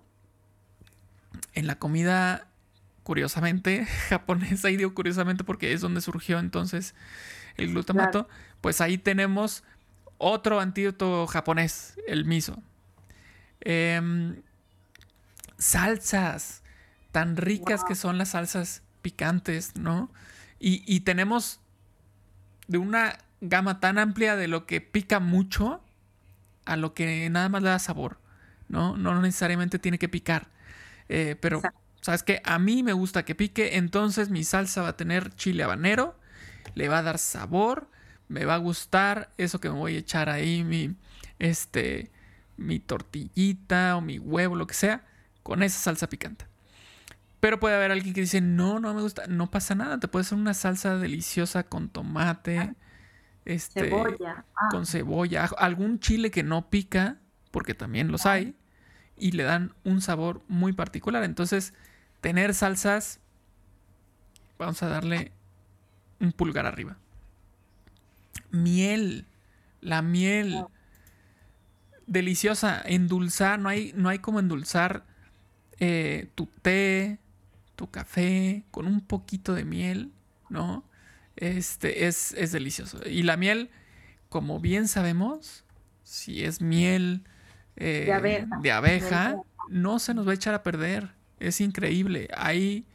en 1.55 1.67
la 1.67 1.79
comida 1.79 2.49
curiosamente 3.03 3.87
japonesa 4.09 4.71
y 4.71 4.77
digo 4.77 4.93
curiosamente 4.95 5.45
porque 5.45 5.73
es 5.73 5.81
donde 5.81 6.01
surgió 6.01 6.39
entonces 6.39 6.95
el 7.57 7.71
glutamato, 7.71 8.29
pues 8.61 8.81
ahí 8.81 8.99
tenemos 8.99 9.65
otro 10.19 10.61
antídoto 10.61 11.27
japonés, 11.27 11.95
el 12.07 12.25
miso. 12.25 12.63
Em, 13.61 14.43
salsas, 15.57 16.63
tan 17.13 17.37
ricas 17.37 17.85
que 17.85 17.95
son 17.95 18.19
las 18.19 18.31
salsas 18.31 18.83
picantes, 19.03 19.77
¿no? 19.77 20.11
Y, 20.59 21.01
tenemos 21.01 21.61
de 22.67 22.79
una 22.79 23.19
gama 23.41 23.81
tan 23.81 23.99
amplia 23.99 24.37
de 24.37 24.49
lo 24.49 24.67
que 24.67 24.81
pica 24.81 25.21
mucho 25.21 25.83
a 26.65 26.77
lo 26.77 26.95
que 26.95 27.29
nada 27.31 27.49
más 27.49 27.63
le 27.63 27.71
da 27.71 27.79
sabor, 27.79 28.19
¿no? 28.69 28.97
No 28.97 29.21
necesariamente 29.21 29.79
tiene 29.79 29.99
que 29.99 30.09
picar. 30.09 30.49
Eh, 31.09 31.37
pero, 31.41 31.63
¿sabes 32.01 32.23
qué? 32.23 32.43
A 32.45 32.59
mí 32.59 32.83
me 32.83 32.93
gusta 32.93 33.25
que 33.25 33.35
pique, 33.35 33.77
entonces 33.77 34.31
mi 34.31 34.45
salsa 34.45 34.83
va 34.83 34.89
a 34.89 34.97
tener 34.97 35.35
chile 35.35 35.63
habanero, 35.63 36.19
le 36.75 36.89
va 36.89 36.99
a 36.99 37.03
dar 37.03 37.19
sabor, 37.19 37.89
me 38.29 38.45
va 38.45 38.55
a 38.55 38.59
gustar 38.59 39.31
eso 39.39 39.61
que 39.61 39.71
me 39.71 39.77
voy 39.77 39.97
a 39.97 39.99
echar 39.99 40.29
ahí, 40.29 40.65
mi, 40.65 40.97
este, 41.39 42.11
mi 42.57 42.81
tortillita 42.81 43.97
o 43.97 44.01
mi 44.01 44.19
huevo, 44.19 44.57
lo 44.57 44.67
que 44.67 44.75
sea, 44.75 45.05
con 45.43 45.63
esa 45.63 45.79
salsa 45.79 46.09
picante. 46.09 46.47
Pero 47.39 47.61
puede 47.61 47.77
haber 47.77 47.93
alguien 47.93 48.15
que 48.15 48.23
dice, 48.23 48.41
no, 48.41 48.81
no 48.81 48.93
me 48.95 49.03
gusta, 49.03 49.27
no 49.29 49.51
pasa 49.51 49.75
nada, 49.75 50.01
te 50.01 50.09
puede 50.09 50.23
hacer 50.23 50.39
una 50.39 50.55
salsa 50.55 50.97
deliciosa 50.97 51.63
con 51.63 51.89
tomate, 51.89 52.75
este, 53.47 53.89
cebolla. 53.89 54.45
Ah. 54.55 54.69
con 54.71 54.87
cebolla, 54.87 55.45
algún 55.59 55.99
chile 56.01 56.31
que 56.31 56.43
no 56.43 56.69
pica, 56.69 57.19
porque 57.51 57.75
también 57.75 58.13
los 58.13 58.27
hay, 58.27 58.55
y 59.17 59.33
le 59.33 59.45
dan 59.45 59.73
un 59.85 60.03
sabor 60.03 60.43
muy 60.49 60.73
particular. 60.73 61.25
Entonces, 61.25 61.73
tener 62.21 62.55
salsas, 62.55 63.21
vamos 64.59 64.83
a 64.83 64.89
darle 64.89 65.33
un 66.21 66.33
pulgar 66.33 66.67
arriba. 66.67 66.99
Miel, 68.51 69.27
la 69.81 70.03
miel. 70.03 70.65
Deliciosa, 72.07 72.83
endulzar, 72.85 73.59
no 73.59 73.69
hay, 73.69 73.93
no 73.97 74.09
hay 74.09 74.21
como 74.21 74.39
endulzar 74.39 75.05
eh, 75.81 76.31
tu 76.35 76.47
té, 76.63 77.19
tu 77.75 77.91
café 77.91 78.65
con 78.71 78.87
un 78.87 79.01
poquito 79.01 79.55
de 79.55 79.65
miel, 79.65 80.13
¿no? 80.49 80.85
Este 81.37 82.07
es, 82.07 82.33
es 82.33 82.53
delicioso. 82.53 82.99
Y 83.07 83.23
la 83.23 83.37
miel, 83.37 83.71
como 84.29 84.59
bien 84.61 84.89
sabemos, 84.89 85.65
si 86.03 86.45
es 86.45 86.61
miel 86.61 87.25
de 87.77 88.09
eh, 88.09 88.73
abeja, 88.73 89.37
no 89.69 89.99
se 89.99 90.15
nos 90.15 90.27
va 90.27 90.33
a 90.33 90.35
echar 90.35 90.55
a 90.55 90.63
perder. 90.63 91.15
Es 91.39 91.61
increíble. 91.61 92.29
Ahí 92.37 92.87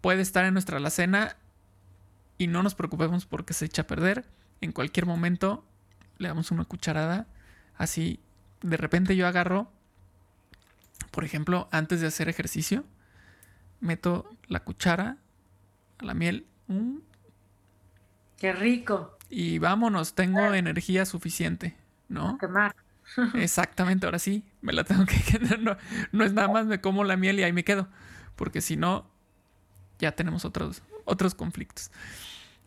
puede 0.00 0.22
estar 0.22 0.44
en 0.44 0.54
nuestra 0.54 0.78
alacena 0.78 1.36
y 2.36 2.46
no 2.46 2.62
nos 2.62 2.74
preocupemos 2.74 3.26
porque 3.26 3.52
se 3.52 3.66
echa 3.66 3.82
a 3.82 3.86
perder. 3.86 4.24
En 4.60 4.72
cualquier 4.72 5.06
momento 5.06 5.64
le 6.18 6.28
damos 6.28 6.50
una 6.50 6.64
cucharada. 6.64 7.26
Así, 7.76 8.20
de 8.62 8.76
repente 8.76 9.14
yo 9.14 9.26
agarro, 9.26 9.70
por 11.10 11.24
ejemplo, 11.24 11.68
antes 11.70 12.00
de 12.00 12.08
hacer 12.08 12.28
ejercicio, 12.28 12.84
meto 13.80 14.28
la 14.46 14.60
cuchara 14.60 15.18
a 15.98 16.04
la 16.04 16.14
miel. 16.14 16.46
Qué 18.38 18.52
rico. 18.52 19.18
Y 19.28 19.58
vámonos, 19.58 20.14
tengo 20.14 20.54
energía 20.54 21.04
suficiente, 21.04 21.76
¿no? 22.08 22.38
Quemar. 22.38 22.74
Exactamente, 23.34 24.06
ahora 24.06 24.18
sí, 24.18 24.44
me 24.60 24.72
la 24.72 24.84
tengo 24.84 25.04
que 25.06 25.38
no, 25.60 25.76
no 26.12 26.24
es 26.24 26.32
nada 26.32 26.48
más 26.48 26.66
me 26.66 26.80
como 26.80 27.04
la 27.04 27.16
miel 27.16 27.40
y 27.40 27.42
ahí 27.42 27.52
me 27.52 27.64
quedo, 27.64 27.88
porque 28.36 28.60
si 28.60 28.76
no, 28.76 29.10
ya 29.98 30.12
tenemos 30.12 30.44
otros, 30.44 30.82
otros 31.04 31.34
conflictos. 31.34 31.90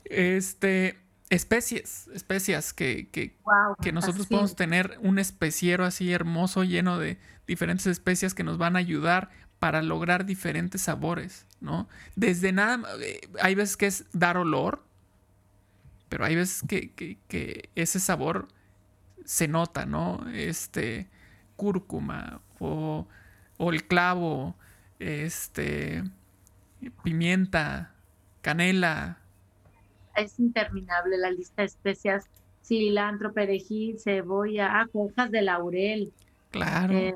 Este, 0.06 1.00
especies, 1.30 2.10
especias 2.14 2.74
que, 2.74 3.10
que, 3.10 3.36
que 3.82 3.92
nosotros 3.92 4.28
podemos 4.28 4.56
tener 4.56 4.98
un 5.02 5.18
especiero 5.20 5.86
así 5.86 6.12
hermoso 6.12 6.64
lleno 6.64 7.00
de 7.00 7.18
diferentes 7.48 7.88
especias 7.88 8.34
que 8.34 8.44
nos 8.44 8.58
van 8.58 8.76
a 8.76 8.80
ayudar 8.80 9.30
para 9.60 9.82
lograr 9.82 10.26
diferentes 10.26 10.82
sabores, 10.82 11.46
¿no? 11.60 11.88
Desde 12.16 12.52
nada, 12.52 12.82
eh, 13.00 13.22
hay 13.42 13.56
veces 13.56 13.78
que 13.78 13.86
es 13.86 14.06
dar 14.12 14.38
olor, 14.38 14.84
pero 16.12 16.26
hay 16.26 16.36
veces 16.36 16.62
que, 16.68 16.92
que, 16.92 17.18
que 17.30 17.70
ese 17.74 18.02
sabor 18.02 18.50
se 19.24 19.48
nota, 19.48 19.86
¿no? 19.86 20.30
Este, 20.34 21.08
cúrcuma 21.56 22.42
o, 22.60 23.08
o 23.56 23.72
el 23.72 23.88
clavo, 23.88 24.54
este, 25.00 26.04
pimienta, 27.02 27.94
canela. 28.42 29.20
Es 30.14 30.38
interminable 30.38 31.18
la 31.18 31.32
lista 31.32 31.62
de 31.62 31.68
especias, 31.68 32.26
cilantro, 32.62 33.32
perejil, 33.32 33.98
cebolla, 33.98 34.82
ah, 34.82 34.88
hojas 34.92 35.32
de 35.32 35.42
laurel. 35.44 36.12
Claro. 36.52 36.94
Eh, 36.94 37.16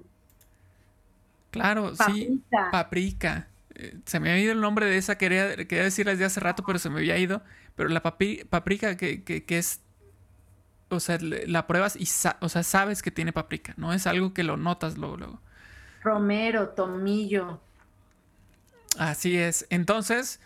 claro, 1.52 1.94
sí. 1.98 2.42
Paprika. 2.72 3.50
Eh, 3.76 3.98
se 4.06 4.22
me 4.22 4.32
había 4.32 4.44
ido 4.44 4.54
el 4.54 4.62
nombre 4.62 4.86
de 4.86 4.96
esa, 4.96 5.18
quería, 5.18 5.54
quería 5.58 5.84
decirles 5.84 6.18
de 6.18 6.24
hace 6.24 6.40
rato, 6.40 6.64
pero 6.66 6.80
se 6.80 6.90
me 6.90 7.00
había 7.00 7.18
ido. 7.18 7.44
Pero 7.76 7.90
la 7.90 8.02
paprika 8.02 8.98
que, 8.98 9.24
que, 9.24 9.44
que 9.44 9.58
es 9.58 9.82
o 10.90 11.00
sea, 11.00 11.18
la 11.20 11.68
pruebas 11.68 11.96
y 11.96 12.08
o 12.40 12.50
sea, 12.50 12.64
sabes 12.64 13.02
que 13.02 13.12
tiene 13.12 13.34
paprika, 13.34 13.74
no 13.78 13.94
es 13.94 14.08
algo 14.08 14.34
que 14.34 14.44
lo 14.44 14.58
notas 14.58 14.98
luego, 14.98 15.18
luego. 15.18 15.42
Romero, 16.04 16.70
tomillo. 16.70 17.60
Así 18.98 19.38
es. 19.38 19.66
Entonces, 19.70 20.40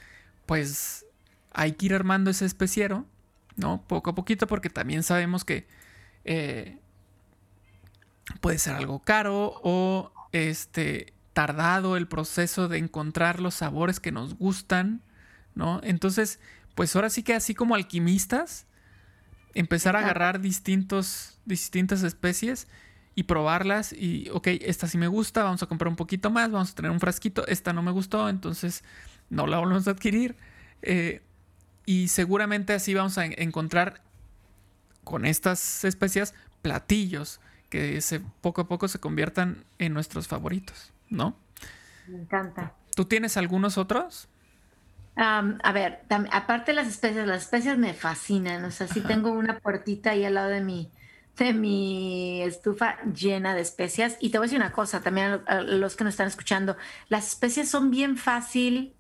pues 0.46 1.06
hay 1.52 1.74
que 1.74 1.88
ir 1.88 1.94
armando 1.94 2.32
ese 2.32 2.46
especiero, 2.46 3.06
¿no? 3.58 3.84
Poco 3.88 4.12
a 4.12 4.16
poquito, 4.16 4.48
porque 4.48 4.70
también 4.70 5.04
sabemos 5.04 5.44
que 5.44 5.68
eh, 6.24 6.78
puede 8.40 8.58
ser 8.58 8.76
algo 8.76 9.00
caro 9.00 9.60
o 9.64 10.12
este 10.32 11.14
tardado 11.34 11.98
el 11.98 12.08
proceso 12.08 12.68
de 12.68 12.78
encontrar 12.78 13.40
los 13.40 13.56
sabores 13.56 14.00
que 14.00 14.12
nos 14.12 14.36
gustan, 14.36 15.02
¿no? 15.56 15.82
Entonces, 15.84 16.40
pues 16.76 16.96
ahora 16.96 17.10
sí 17.10 17.24
que 17.24 17.34
así 17.34 17.54
como 17.56 17.76
alquimistas, 17.76 18.66
empezar 19.54 19.96
a 19.96 20.00
agarrar 20.00 20.40
distintos, 20.40 21.40
distintas 21.46 22.04
especies 22.04 22.68
y 23.16 23.24
probarlas 23.24 23.94
y, 23.94 24.30
ok, 24.32 24.48
esta 24.62 24.88
sí 24.88 24.98
me 24.98 25.08
gusta, 25.08 25.44
vamos 25.44 25.64
a 25.64 25.68
comprar 25.68 25.90
un 25.90 25.96
poquito 25.96 26.30
más, 26.30 26.52
vamos 26.52 26.72
a 26.72 26.76
tener 26.76 26.92
un 26.92 27.00
frasquito, 27.00 27.46
esta 27.48 27.74
no 27.74 27.82
me 27.82 27.92
gustó, 27.92 28.30
entonces 28.30 28.84
no 29.30 29.48
la 29.48 29.60
volvemos 29.60 29.88
a 29.88 29.92
adquirir. 29.92 30.36
Eh, 30.82 31.22
y 31.86 32.08
seguramente 32.08 32.74
así 32.74 32.94
vamos 32.94 33.18
a 33.18 33.26
encontrar 33.26 34.02
con 35.04 35.26
estas 35.26 35.84
especias 35.84 36.34
platillos 36.62 37.42
que 37.70 38.00
se, 38.02 38.20
poco 38.20 38.62
a 38.62 38.68
poco 38.68 38.88
se 38.88 39.00
conviertan 39.00 39.66
en 39.80 39.94
nuestros 39.94 40.28
favoritos, 40.28 40.92
¿no? 41.10 41.36
Me 42.08 42.20
encanta. 42.20 42.74
¿Tú 42.96 43.06
tienes 43.06 43.38
algunos 43.38 43.78
otros? 43.78 44.30
A 45.22 45.72
ver, 45.74 46.00
aparte 46.32 46.72
de 46.72 46.76
las 46.76 46.88
especies, 46.88 47.28
las 47.28 47.44
especies 47.44 47.78
me 47.78 47.94
fascinan. 47.94 48.64
O 48.64 48.72
sea, 48.72 48.88
sí 48.88 49.02
tengo 49.02 49.32
una 49.32 49.60
puertita 49.60 50.12
ahí 50.12 50.24
al 50.24 50.36
lado 50.36 50.50
de 50.50 50.62
mi, 50.62 50.92
de 51.38 51.54
mi 51.54 52.42
estufa 52.42 52.98
llena 53.04 53.54
de 53.54 53.62
especias. 53.62 54.18
Y 54.22 54.30
te 54.30 54.38
voy 54.38 54.46
a 54.46 54.48
decir 54.48 54.60
una 54.60 54.72
cosa 54.72 55.02
también 55.02 55.42
a 55.46 55.62
los 55.62 55.96
que 55.96 56.06
nos 56.06 56.14
están 56.14 56.28
escuchando. 56.28 56.78
Las 57.10 57.28
especies 57.30 57.70
son 57.70 57.92
bien 57.92 58.16
fácil, 58.16 58.94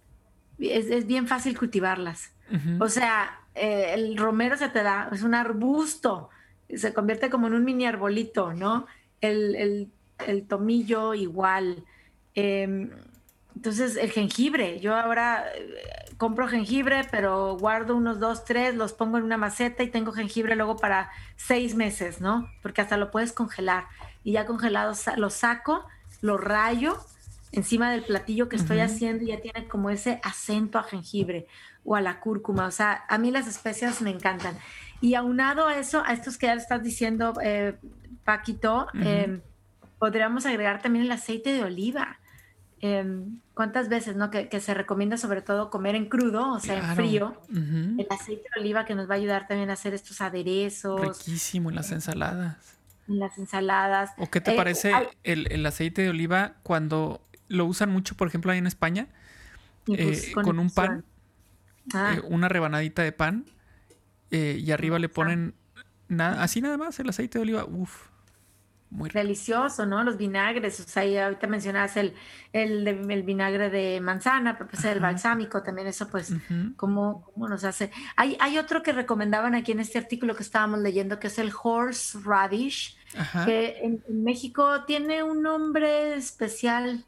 es, 0.60 1.08
bien 1.08 1.27
fácil 1.27 1.58
cultivarlas. 1.58 2.34
O 2.79 2.89
sea, 2.89 3.41
eh, 3.53 3.93
el 3.93 4.17
romero 4.17 4.58
se 4.58 4.69
te 4.69 4.82
da, 4.82 5.10
es 5.13 5.21
un 5.21 5.36
arbusto, 5.36 6.32
se 6.73 6.93
convierte 6.93 7.29
como 7.29 7.45
en 7.45 7.53
un 7.53 7.63
mini 7.63 7.86
arbolito, 7.86 8.53
¿no? 8.53 8.88
El, 9.21 9.91
el 10.27 10.47
tomillo 10.47 11.13
igual. 11.13 11.86
Eh, 12.34 12.89
entonces, 13.60 13.98
el 13.98 14.10
jengibre, 14.12 14.80
yo 14.80 14.95
ahora 14.95 15.43
eh, 15.54 16.15
compro 16.15 16.48
jengibre, 16.48 17.02
pero 17.12 17.58
guardo 17.58 17.93
unos 17.93 18.17
dos, 18.17 18.45
tres, 18.45 18.74
los 18.74 18.93
pongo 18.93 19.17
en 19.17 19.26
una 19.26 19.36
maceta 19.36 19.84
y 19.84 19.89
tengo 19.89 20.13
jengibre 20.13 20.56
luego 20.56 20.78
para 20.78 21.12
seis 21.36 21.76
meses, 21.76 22.22
¿no? 22.22 22.50
Porque 22.62 22.80
hasta 22.80 22.95
lo 22.95 23.12
puedes 23.12 23.34
congelar. 23.34 23.88
Y 24.24 24.32
ya 24.32 24.45
congelado 24.45 24.93
lo 25.17 25.30
saco, 25.30 25.86
lo 26.22 26.38
rayo 26.38 26.98
encima 27.52 27.91
del 27.91 28.06
platillo 28.06 28.48
que 28.48 28.56
estoy 28.56 28.80
haciendo 28.80 29.26
y 29.26 29.28
ya 29.28 29.41
tiene 29.41 29.67
como 29.67 29.89
ese 29.89 30.22
acento 30.24 30.80
a 30.80 30.84
jengibre 30.84 31.45
o 31.84 31.98
a 31.98 32.02
la 32.02 32.22
cúrcuma. 32.22 32.65
O 32.65 32.72
sea, 32.72 33.04
a 33.10 33.17
mí 33.17 33.30
las 33.30 33.45
especias 33.45 34.02
me 34.02 34.12
encantan. 34.12 34.58
Y 35.02 35.15
aunado 35.15 35.67
a 35.67 35.76
eso, 35.76 36.02
a 36.06 36.13
estos 36.13 36.38
que 36.38 36.45
ya 36.45 36.54
estás 36.54 36.82
diciendo, 36.82 37.34
eh, 37.43 37.76
Paquito, 38.24 38.88
podríamos 39.98 40.45
agregar 40.45 40.82
también 40.82 41.04
el 41.04 41.12
aceite 41.12 41.52
de 41.52 41.63
oliva. 41.65 42.19
Em, 42.82 43.39
¿Cuántas 43.54 43.89
veces, 43.89 44.15
no? 44.15 44.32
Que, 44.32 44.48
se 44.60 44.74
recomienda 44.74 45.18
sobre 45.18 45.42
todo 45.42 45.70
comer 45.70 45.96
en 45.96 46.08
crudo, 46.08 46.54
o 46.54 46.60
sea, 46.60 46.78
en 46.78 46.96
frío. 46.96 47.42
El 47.50 48.08
aceite 48.10 48.44
de 48.56 48.62
oliva 48.62 48.86
que 48.86 48.96
nos 48.96 49.10
va 49.10 49.15
a 49.15 49.18
ayudar 49.18 49.48
también 49.48 49.70
a 49.70 49.74
hacer 49.74 49.94
estos 49.94 50.22
aderezos. 50.22 51.26
Riquísimo 51.26 51.70
en 51.70 51.76
las 51.76 51.92
ensaladas. 51.92 52.78
En 53.08 53.20
las 53.20 53.38
ensaladas. 53.38 54.12
¿O 54.18 54.30
qué 54.30 54.39
te 54.39 54.54
eh, 54.54 54.56
parece 54.56 54.94
el, 55.24 55.65
aceite 55.65 56.04
de 56.04 56.10
oliva 56.10 56.54
cuando 56.63 57.22
lo 57.50 57.65
usan 57.65 57.92
mucho, 57.92 58.15
por 58.15 58.30
ejemplo, 58.30 58.52
ahí 58.52 58.60
en 58.60 58.68
España? 58.68 59.08
Eh, 59.88 60.32
con, 60.34 60.60
un 60.60 60.70
pan, 60.70 61.04
ah. 61.94 62.13
eh, 62.15 62.22
una 62.30 62.48
rebanadita 62.48 63.02
de 63.02 63.12
pan, 63.12 63.46
y 64.32 64.72
arriba 64.72 65.00
le 65.00 65.10
ponen 65.10 65.56
nada, 66.08 66.44
así 66.44 66.62
nada 66.62 66.78
más 66.78 67.00
el 67.00 67.10
aceite 67.10 67.39
de 67.39 67.44
oliva. 67.44 67.65
Uf, 67.65 68.09
muy 68.91 69.10
delicioso, 69.10 69.86
¿no? 69.86 70.04
Los 70.04 70.17
vinagres, 70.17 70.80
o 70.80 70.84
sea, 70.84 71.25
ahorita 71.25 71.45
mencionabas 71.47 71.95
el, 71.97 72.15
el, 72.54 72.88
el, 72.88 73.23
vinagre 73.23 73.69
de 73.69 74.02
manzana, 74.02 74.58
pero 74.58 74.69
pues 74.69 74.84
el 74.86 74.99
balsámico 74.99 75.62
también, 75.62 75.88
eso 75.88 76.08
pues, 76.08 76.34
¿cómo, 76.75 77.21
¿cómo, 77.34 77.47
nos 77.47 77.63
hace? 77.63 77.91
Hay, 78.15 78.36
hay 78.39 78.58
otro 78.58 78.82
que 78.82 78.91
recomendaban 78.91 79.54
aquí 79.54 79.73
en 79.73 79.80
este 79.80 79.99
artículo 79.99 80.36
que 80.36 80.43
estábamos 80.43 80.80
leyendo, 80.80 81.19
que 81.19 81.28
es 81.28 81.38
el 81.38 81.52
horse 81.62 82.17
radish, 82.23 82.97
que 83.45 83.78
en, 83.84 84.04
México 84.10 84.86
tiene 84.86 85.21
un 85.21 85.43
nombre 85.43 86.15
especial, 86.15 87.06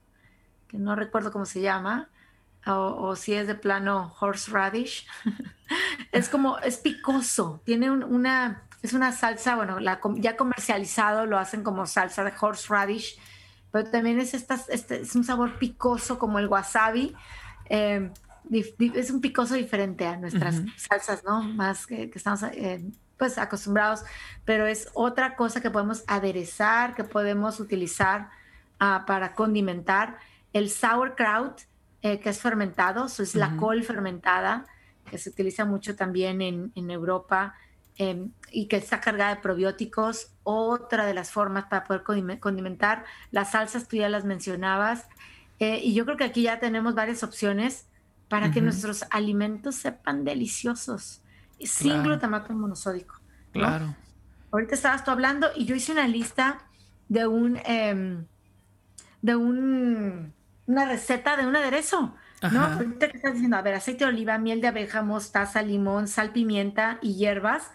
que 0.67 0.77
no 0.77 0.95
recuerdo 0.95 1.31
cómo 1.31 1.45
se 1.45 1.61
llama, 1.61 2.09
o, 2.67 3.07
o 3.07 3.15
si 3.15 3.33
es 3.33 3.47
de 3.47 3.55
plano 3.55 4.13
horse 4.19 4.51
radish. 4.51 5.07
es 6.11 6.29
como, 6.29 6.59
es 6.59 6.77
picoso, 6.77 7.59
tiene 7.65 7.89
una 7.89 8.67
es 8.81 8.93
una 8.93 9.11
salsa, 9.11 9.55
bueno, 9.55 9.79
la, 9.79 9.99
ya 10.15 10.35
comercializado 10.35 11.25
lo 11.25 11.37
hacen 11.37 11.63
como 11.63 11.85
salsa 11.85 12.23
de 12.23 12.33
horseradish, 12.39 13.19
pero 13.71 13.89
también 13.89 14.19
es, 14.19 14.33
este, 14.33 15.01
es 15.01 15.15
un 15.15 15.23
sabor 15.23 15.57
picoso 15.57 16.19
como 16.19 16.39
el 16.39 16.47
wasabi. 16.47 17.15
Em, 17.65 18.11
es 18.49 19.11
un 19.11 19.21
picoso 19.21 19.53
diferente 19.53 20.05
a 20.05 20.17
nuestras 20.17 20.61
salsas, 20.75 21.23
¿no? 21.23 21.41
Más 21.41 21.85
que, 21.87 22.11
estamos 22.13 22.43
eh, 22.43 22.83
pues 23.17 23.37
acostumbrados, 23.37 24.03
pero 24.45 24.65
es 24.65 24.89
otra 24.93 25.35
cosa 25.35 25.61
que 25.61 25.69
podemos 25.69 26.03
aderezar, 26.07 26.95
que 26.95 27.03
podemos 27.03 27.59
utilizar 27.59 28.29
ah, 28.79 29.05
para 29.05 29.35
condimentar. 29.35 30.17
El 30.53 30.69
sauerkraut, 30.69 31.61
eh, 32.01 32.19
que 32.19 32.29
es 32.29 32.41
fermentado, 32.41 33.05
eso 33.05 33.23
es 33.23 33.35
la 33.35 33.55
col 33.55 33.83
fermentada, 33.83 34.65
que 35.05 35.17
se 35.17 35.29
utiliza 35.29 35.63
mucho 35.63 35.95
también 35.95 36.41
en, 36.41 36.71
en 36.75 36.91
Europa. 36.91 37.55
Em, 37.97 38.31
y 38.51 38.67
que 38.67 38.77
está 38.77 38.99
cargada 38.99 39.35
de 39.35 39.41
probióticos. 39.41 40.31
Otra 40.43 41.05
de 41.05 41.13
las 41.13 41.31
formas 41.31 41.65
para 41.65 41.83
poder 41.83 42.03
condimentar. 42.39 43.05
Las 43.31 43.51
salsas, 43.51 43.87
tú 43.87 43.97
ya 43.97 44.09
las 44.09 44.25
mencionabas. 44.25 45.07
Eh, 45.59 45.79
y 45.83 45.93
yo 45.93 46.05
creo 46.05 46.17
que 46.17 46.23
aquí 46.23 46.43
ya 46.43 46.59
tenemos 46.59 46.95
varias 46.95 47.23
opciones 47.23 47.87
para 48.27 48.51
que 48.51 48.61
nuestros 48.61 49.05
alimentos 49.11 49.75
sepan 49.75 50.23
deliciosos, 50.23 51.21
sin 51.59 52.01
glutamato 52.01 52.53
monosódico. 52.53 53.15
Claro. 53.51 53.93
Ahorita 54.51 54.73
estabas 54.73 55.03
tú 55.03 55.11
hablando 55.11 55.49
y 55.53 55.65
yo 55.65 55.75
hice 55.75 55.91
una 55.91 56.07
lista 56.07 56.59
de 57.09 57.27
un, 57.27 57.59
em, 57.65 58.25
de 59.21 59.35
un, 59.35 60.33
una 60.65 60.85
receta 60.85 61.35
de 61.35 61.45
un 61.45 61.55
aderezo. 61.55 62.15
¿no? 62.51 62.63
Ahorita 62.63 63.09
que 63.09 63.17
estás 63.17 63.33
diciendo, 63.33 63.57
a 63.57 63.61
ver, 63.61 63.75
aceite 63.75 64.05
de 64.05 64.09
oliva, 64.09 64.37
miel 64.37 64.61
de 64.61 64.69
abeja, 64.69 65.03
mostaza, 65.03 65.61
limón, 65.61 66.07
sal, 66.07 66.31
pimienta 66.31 66.99
y 67.01 67.15
hierbas 67.15 67.69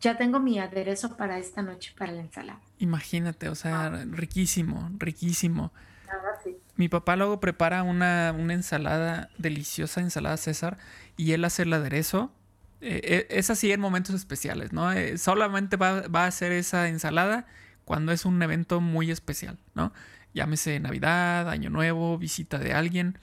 ya 0.00 0.16
tengo 0.16 0.40
mi 0.40 0.58
aderezo 0.58 1.16
para 1.16 1.38
esta 1.38 1.62
noche, 1.62 1.92
para 1.96 2.12
la 2.12 2.20
ensalada. 2.20 2.60
Imagínate, 2.78 3.48
o 3.48 3.54
sea, 3.54 3.90
riquísimo, 4.10 4.90
riquísimo. 4.98 5.72
Mi 6.76 6.88
papá 6.88 7.16
luego 7.16 7.40
prepara 7.40 7.82
una, 7.82 8.28
ensalada 8.28 9.30
deliciosa, 9.38 10.00
ensalada 10.00 10.36
César, 10.36 10.78
y 11.16 11.32
él 11.32 11.44
hace 11.44 11.62
el 11.62 11.72
aderezo. 11.72 12.32
Eh, 12.82 13.00
eh, 13.02 13.26
es 13.30 13.48
así 13.48 13.72
en 13.72 13.80
momentos 13.80 14.14
especiales, 14.14 14.72
¿no? 14.72 14.92
Eh, 14.92 15.16
solamente 15.16 15.76
va, 15.76 16.04
a 16.12 16.26
hacer 16.26 16.52
esa 16.52 16.88
ensalada 16.88 17.46
cuando 17.86 18.12
es 18.12 18.26
un 18.26 18.42
evento 18.42 18.80
muy 18.80 19.10
especial, 19.10 19.58
¿no? 19.74 19.92
Llámese 20.34 20.78
Navidad, 20.80 21.48
Año 21.48 21.70
Nuevo, 21.70 22.18
visita 22.18 22.58
de 22.58 22.74
alguien, 22.74 23.18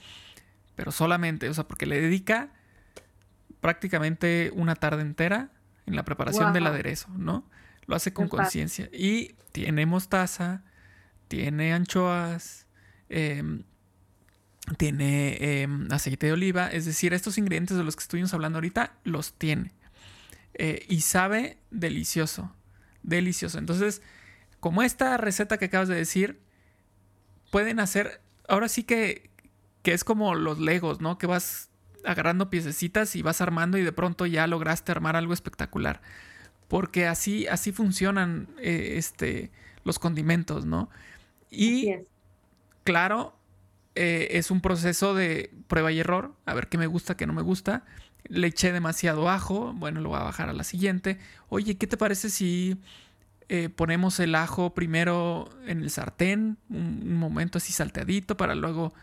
pero 0.76 0.92
solamente, 0.92 1.48
o 1.48 1.54
sea, 1.54 1.68
porque 1.68 1.86
le 1.86 2.02
dedica 2.02 2.50
prácticamente 3.62 4.52
una 4.56 4.76
tarde 4.76 5.04
entera 5.04 5.53
en 5.86 5.96
la 5.96 6.04
preparación 6.04 6.54
del 6.54 6.68
aderezo, 6.68 7.10
¿no? 7.18 7.50
Lo 7.86 7.96
hace 7.96 8.14
con 8.14 8.28
conciencia. 8.28 8.90
Y 8.94 9.36
tiene 9.52 9.86
mostaza, 9.86 10.64
tiene 11.28 11.74
anchoas, 11.74 12.68
em, 13.10 13.64
tiene 14.78 15.62
em, 15.62 15.92
aceite 15.92 16.28
de 16.28 16.34
oliva, 16.34 16.68
es 16.68 16.86
decir, 16.86 17.14
estos 17.14 17.38
ingredientes 17.38 17.76
de 17.76 17.84
los 17.84 17.96
que 17.96 18.04
estuvimos 18.04 18.34
hablando 18.34 18.58
ahorita 18.58 18.94
los 19.04 19.34
tiene. 19.34 19.74
Eh, 20.54 20.86
y 20.88 21.02
sabe 21.02 21.58
delicioso, 21.72 22.56
delicioso. 23.02 23.58
Entonces, 23.58 24.02
como 24.60 24.84
esta 24.84 25.18
receta 25.18 25.58
que 25.58 25.66
acabas 25.66 25.90
de 25.90 25.96
decir, 25.96 26.40
pueden 27.52 27.80
hacer, 27.80 28.22
ahora 28.48 28.70
sí 28.70 28.84
que, 28.84 29.30
que 29.82 29.94
es 29.94 30.04
como 30.04 30.36
los 30.36 30.60
legos, 30.60 31.02
¿no? 31.02 31.18
Que 31.18 31.28
vas 31.28 31.70
agarrando 32.06 32.50
piececitas 32.50 33.16
y 33.16 33.22
vas 33.22 33.42
armando 33.42 33.78
y 33.78 33.84
de 33.84 33.92
pronto 33.92 34.26
ya 34.26 34.48
lograste 34.48 34.92
armar 34.92 35.16
algo 35.16 35.34
espectacular. 35.34 36.02
Porque 36.68 37.08
así, 37.08 37.48
así 37.48 37.72
funcionan 37.72 38.48
eh, 38.60 38.96
este, 38.98 39.52
los 39.84 40.00
condimentos, 40.00 40.66
¿no? 40.66 40.90
Y 41.50 41.92
claro, 42.84 43.38
eh, 43.96 44.30
es 44.32 44.50
un 44.50 44.62
proceso 44.62 45.14
de 45.14 45.54
prueba 45.68 45.92
y 45.92 46.00
error, 46.00 46.36
a 46.46 46.54
ver 46.54 46.68
qué 46.68 46.78
me 46.78 46.88
gusta, 46.88 47.16
qué 47.16 47.28
no 47.28 47.34
me 47.34 47.42
gusta. 47.42 47.86
Le 48.24 48.48
eché 48.48 48.72
demasiado 48.72 49.30
ajo, 49.30 49.74
bueno, 49.74 50.02
lo 50.02 50.10
voy 50.10 50.20
a 50.20 50.24
bajar 50.24 50.50
a 50.50 50.54
la 50.54 50.64
siguiente. 50.64 51.20
Oye, 51.50 51.78
¿qué 51.78 51.88
te 51.88 51.98
parece 51.98 52.30
si 52.30 52.78
eh, 53.50 53.70
ponemos 53.70 54.20
el 54.20 54.34
ajo 54.36 54.74
primero 54.74 55.50
en 55.68 55.82
el 55.84 55.90
sartén, 55.92 56.58
un, 56.70 57.02
un 57.04 57.16
momento 57.16 57.58
así 57.60 57.74
salteadito 57.74 58.38
para 58.38 58.56
luego 58.56 58.94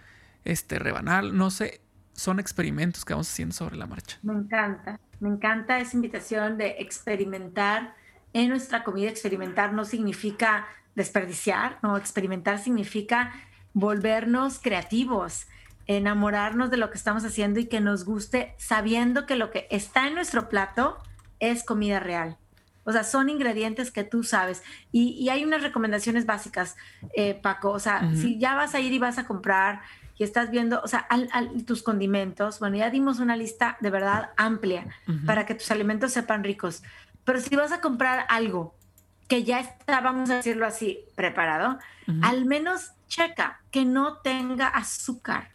este, 0.44 0.78
rebanar? 0.78 1.24
No 1.24 1.50
sé, 1.50 1.82
son 2.20 2.38
experimentos 2.38 3.06
que 3.06 3.14
vamos 3.14 3.30
haciendo 3.30 3.54
sobre 3.54 3.76
la 3.76 3.86
marcha. 3.86 4.18
Me 4.22 4.34
encanta, 4.34 5.00
me 5.20 5.30
encanta 5.30 5.80
esa 5.80 5.96
invitación 5.96 6.58
de 6.58 6.76
experimentar 6.78 7.94
en 8.34 8.50
nuestra 8.50 8.84
comida. 8.84 9.08
Experimentar 9.08 9.72
no 9.72 9.86
significa 9.86 10.66
desperdiciar, 10.94 11.78
no, 11.82 11.96
experimentar 11.96 12.58
significa 12.58 13.32
volvernos 13.72 14.58
creativos, 14.58 15.46
enamorarnos 15.86 16.70
de 16.70 16.76
lo 16.76 16.90
que 16.90 16.98
estamos 16.98 17.24
haciendo 17.24 17.58
y 17.58 17.66
que 17.66 17.80
nos 17.80 18.04
guste 18.04 18.54
sabiendo 18.58 19.24
que 19.24 19.36
lo 19.36 19.50
que 19.50 19.66
está 19.70 20.06
en 20.06 20.14
nuestro 20.14 20.50
plato 20.50 20.98
es 21.38 21.64
comida 21.64 22.00
real. 22.00 22.36
O 22.84 22.92
sea, 22.92 23.02
son 23.02 23.30
ingredientes 23.30 23.90
que 23.90 24.04
tú 24.04 24.24
sabes. 24.24 24.62
Y, 24.92 25.26
hay 25.30 25.42
unas 25.42 25.62
recomendaciones 25.62 26.26
básicas, 26.26 26.76
eh, 27.14 27.32
Paco. 27.34 27.70
O 27.70 27.78
sea, 27.78 28.10
si 28.14 28.38
ya 28.38 28.54
vas 28.56 28.74
a 28.74 28.80
ir 28.80 28.92
y 28.92 28.98
vas 28.98 29.16
a 29.16 29.26
comprar 29.26 29.80
y 30.20 30.22
estás 30.22 30.50
viendo, 30.50 30.82
o 30.84 30.86
sea, 30.86 31.08
tus 31.66 31.82
condimentos, 31.82 32.58
bueno, 32.60 32.76
ya 32.76 32.90
dimos 32.90 33.20
una 33.20 33.36
lista 33.36 33.78
de 33.80 33.88
verdad 33.88 34.32
amplia 34.36 34.86
para 35.24 35.46
que 35.46 35.54
tus 35.54 35.70
alimentos 35.70 36.12
sepan 36.12 36.44
ricos. 36.44 36.82
Pero 37.24 37.40
si 37.40 37.56
vas 37.56 37.72
a 37.72 37.80
comprar 37.80 38.26
algo 38.28 38.74
que 39.28 39.44
ya 39.44 39.60
está, 39.60 40.02
vamos 40.02 40.28
a 40.28 40.36
decirlo 40.36 40.66
así, 40.66 41.06
preparado, 41.14 41.78
al 42.20 42.44
menos 42.44 42.92
checa 43.08 43.62
que 43.70 43.86
no 43.86 44.18
tenga 44.18 44.66
azúcar. 44.66 45.52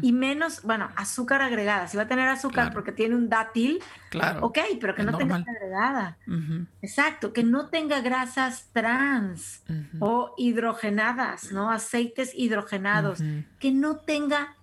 Y 0.00 0.12
menos, 0.12 0.62
bueno, 0.62 0.90
azúcar 0.94 1.42
agregada. 1.42 1.88
Si 1.88 1.96
va 1.96 2.04
a 2.04 2.08
tener 2.08 2.28
azúcar 2.28 2.72
porque 2.72 2.92
tiene 2.92 3.16
un 3.16 3.28
dátil, 3.28 3.82
claro. 4.08 4.46
ok, 4.46 4.58
pero 4.80 4.94
que 4.94 5.02
no 5.02 5.18
tenga 5.18 5.36
agregada. 5.36 6.18
Exacto, 6.82 7.32
que 7.32 7.42
no 7.42 7.68
tenga 7.68 8.00
grasas 8.00 8.68
trans 8.72 9.64
o 9.98 10.34
hidrogenadas, 10.38 11.50
¿no? 11.52 11.70
Aceites 11.70 12.32
hidrogenados. 12.34 13.22
Que 13.58 13.72
no 13.72 13.96
tenga 13.96 14.56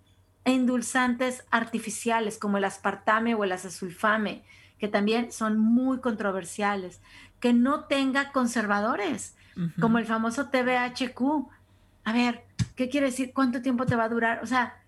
endulzantes 0.46 1.44
artificiales 1.52 2.38
como 2.38 2.58
el 2.58 2.64
aspartame 2.64 3.36
o 3.36 3.44
el 3.44 3.52
azasulfame, 3.52 4.46
que 4.80 4.88
también 4.88 5.34
son 5.34 5.60
muy 5.60 6.00
controversiales. 6.00 7.02
Que 7.42 7.52
no 7.52 7.84
tenga 7.86 8.32
conservadores, 8.32 9.36
como 9.82 9.98
el 9.98 10.06
famoso 10.06 10.48
TBHQ. 10.48 11.50
A 12.06 12.14
ver, 12.14 12.47
¿Qué 12.76 12.90
quiere 12.90 13.08
decir? 13.08 13.32
¿Cuánto 13.34 13.62
tiempo 13.62 13.86
te 13.86 13.96
va 13.96 14.06
a 14.06 14.10
durar? 14.10 14.42
O 14.44 14.48
sea, 14.48 14.82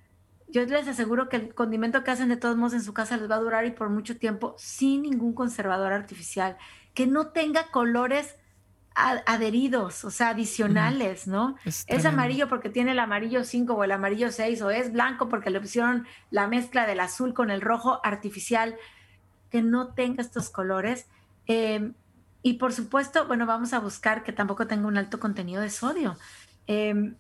yo 0.48 0.66
les 0.66 0.88
aseguro 0.88 1.30
que 1.30 1.38
el 1.38 1.54
condimento 1.54 2.04
que 2.04 2.12
hacen 2.12 2.30
de 2.30 2.38
todos 2.38 2.58
modos 2.58 2.74
en 2.74 2.84
su 2.84 2.94
casa 2.94 3.18
les 3.18 3.30
va 3.30 3.36
a 3.36 3.40
durar 3.40 3.66
y 3.66 3.72
por 3.72 3.90
mucho 3.90 4.18
tiempo 4.18 4.56
sin 4.58 5.04
ningún 5.04 5.34
conservador 5.34 5.94
artificial, 5.94 6.58
que 6.94 7.08
no 7.08 7.28
tenga 7.28 7.70
colores 7.72 8.36
adheridos, 8.96 10.04
o 10.04 10.12
sea, 10.12 10.30
adicionales, 10.30 11.26
¿no? 11.26 11.56
Es, 11.64 12.06
amarillo 12.06 12.50
porque 12.50 12.70
tiene 12.70 12.92
el 12.92 13.00
amarillo 13.00 13.46
5 13.46 13.74
o 13.74 13.84
el 13.86 13.92
amarillo 13.92 14.30
6, 14.30 14.62
o 14.62 14.72
es 14.72 14.92
blanco 14.92 15.30
porque 15.30 15.52
le 15.52 15.62
pusieron 15.62 16.06
la 16.32 16.48
mezcla 16.48 16.86
del 16.86 17.00
azul 17.00 17.34
con 17.34 17.50
el 17.50 17.62
rojo 17.62 18.02
artificial, 18.04 18.76
que 19.52 19.62
no 19.62 19.94
tenga 19.94 20.22
estos 20.22 20.50
colores. 20.50 21.08
Em, 21.46 21.94
y 22.42 22.56
por 22.56 22.74
supuesto, 22.74 23.26
bueno, 23.26 23.46
vamos 23.46 23.72
a 23.72 23.80
buscar 23.80 24.24
que 24.24 24.34
tampoco 24.34 24.68
tenga 24.68 24.88
un 24.88 24.98
alto 24.98 25.20
contenido 25.20 25.62
de 25.62 25.70
sodio 25.70 26.18
Em, 26.72 27.16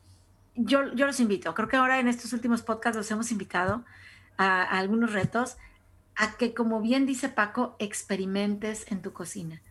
yo, 0.60 0.94
yo 0.94 1.06
los 1.06 1.20
invito, 1.20 1.54
creo 1.54 1.68
que 1.68 1.78
ahora 1.78 2.00
en 2.00 2.08
estos 2.08 2.34
últimos 2.34 2.62
podcasts 2.62 2.98
los 2.98 3.10
hemos 3.12 3.32
invitado 3.32 3.84
a, 4.38 4.64
a 4.64 4.80
algunos 4.80 5.14
retos 5.14 5.58
a 6.16 6.36
que, 6.38 6.54
como 6.54 6.82
bien 6.82 7.06
dice 7.06 7.30
Paco, 7.30 7.76
experimentes 7.80 8.86
en 8.92 9.02
tu 9.02 9.14
cocina. 9.14 9.62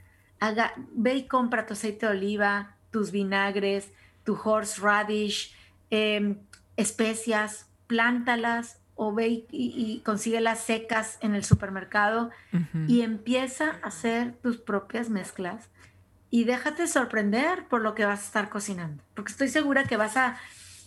Haga, 0.41 0.73
ve 0.95 1.15
y 1.15 1.27
compra 1.27 1.67
tu 1.67 1.75
aceite 1.75 2.07
de 2.07 2.13
oliva, 2.13 2.77
tus 2.91 3.11
vinagres, 3.11 3.93
tu 4.25 4.39
horseradish, 4.43 5.55
eh, 5.91 6.37
especias, 6.77 7.67
plántalas 7.87 8.79
o 8.95 9.15
ve 9.15 9.29
y, 9.29 9.47
y, 9.51 10.01
consigue 10.05 10.41
las 10.41 10.61
secas 10.61 11.19
en 11.21 11.35
el 11.35 11.45
supermercado 11.45 12.31
y 12.89 13.03
empieza 13.03 13.79
a 13.83 13.89
hacer 13.89 14.33
tus 14.43 14.59
propias 14.59 15.09
mezclas 15.09 15.69
y 16.31 16.45
déjate 16.45 16.89
sorprender 16.89 17.69
por 17.69 17.81
lo 17.81 17.95
que 17.95 18.05
vas 18.05 18.21
a 18.21 18.25
estar 18.25 18.49
cocinando. 18.49 19.03
Porque 19.15 19.33
estoy 19.33 19.49
segura 19.49 19.85
que 19.85 19.97
vas 19.97 20.17
a 20.17 20.37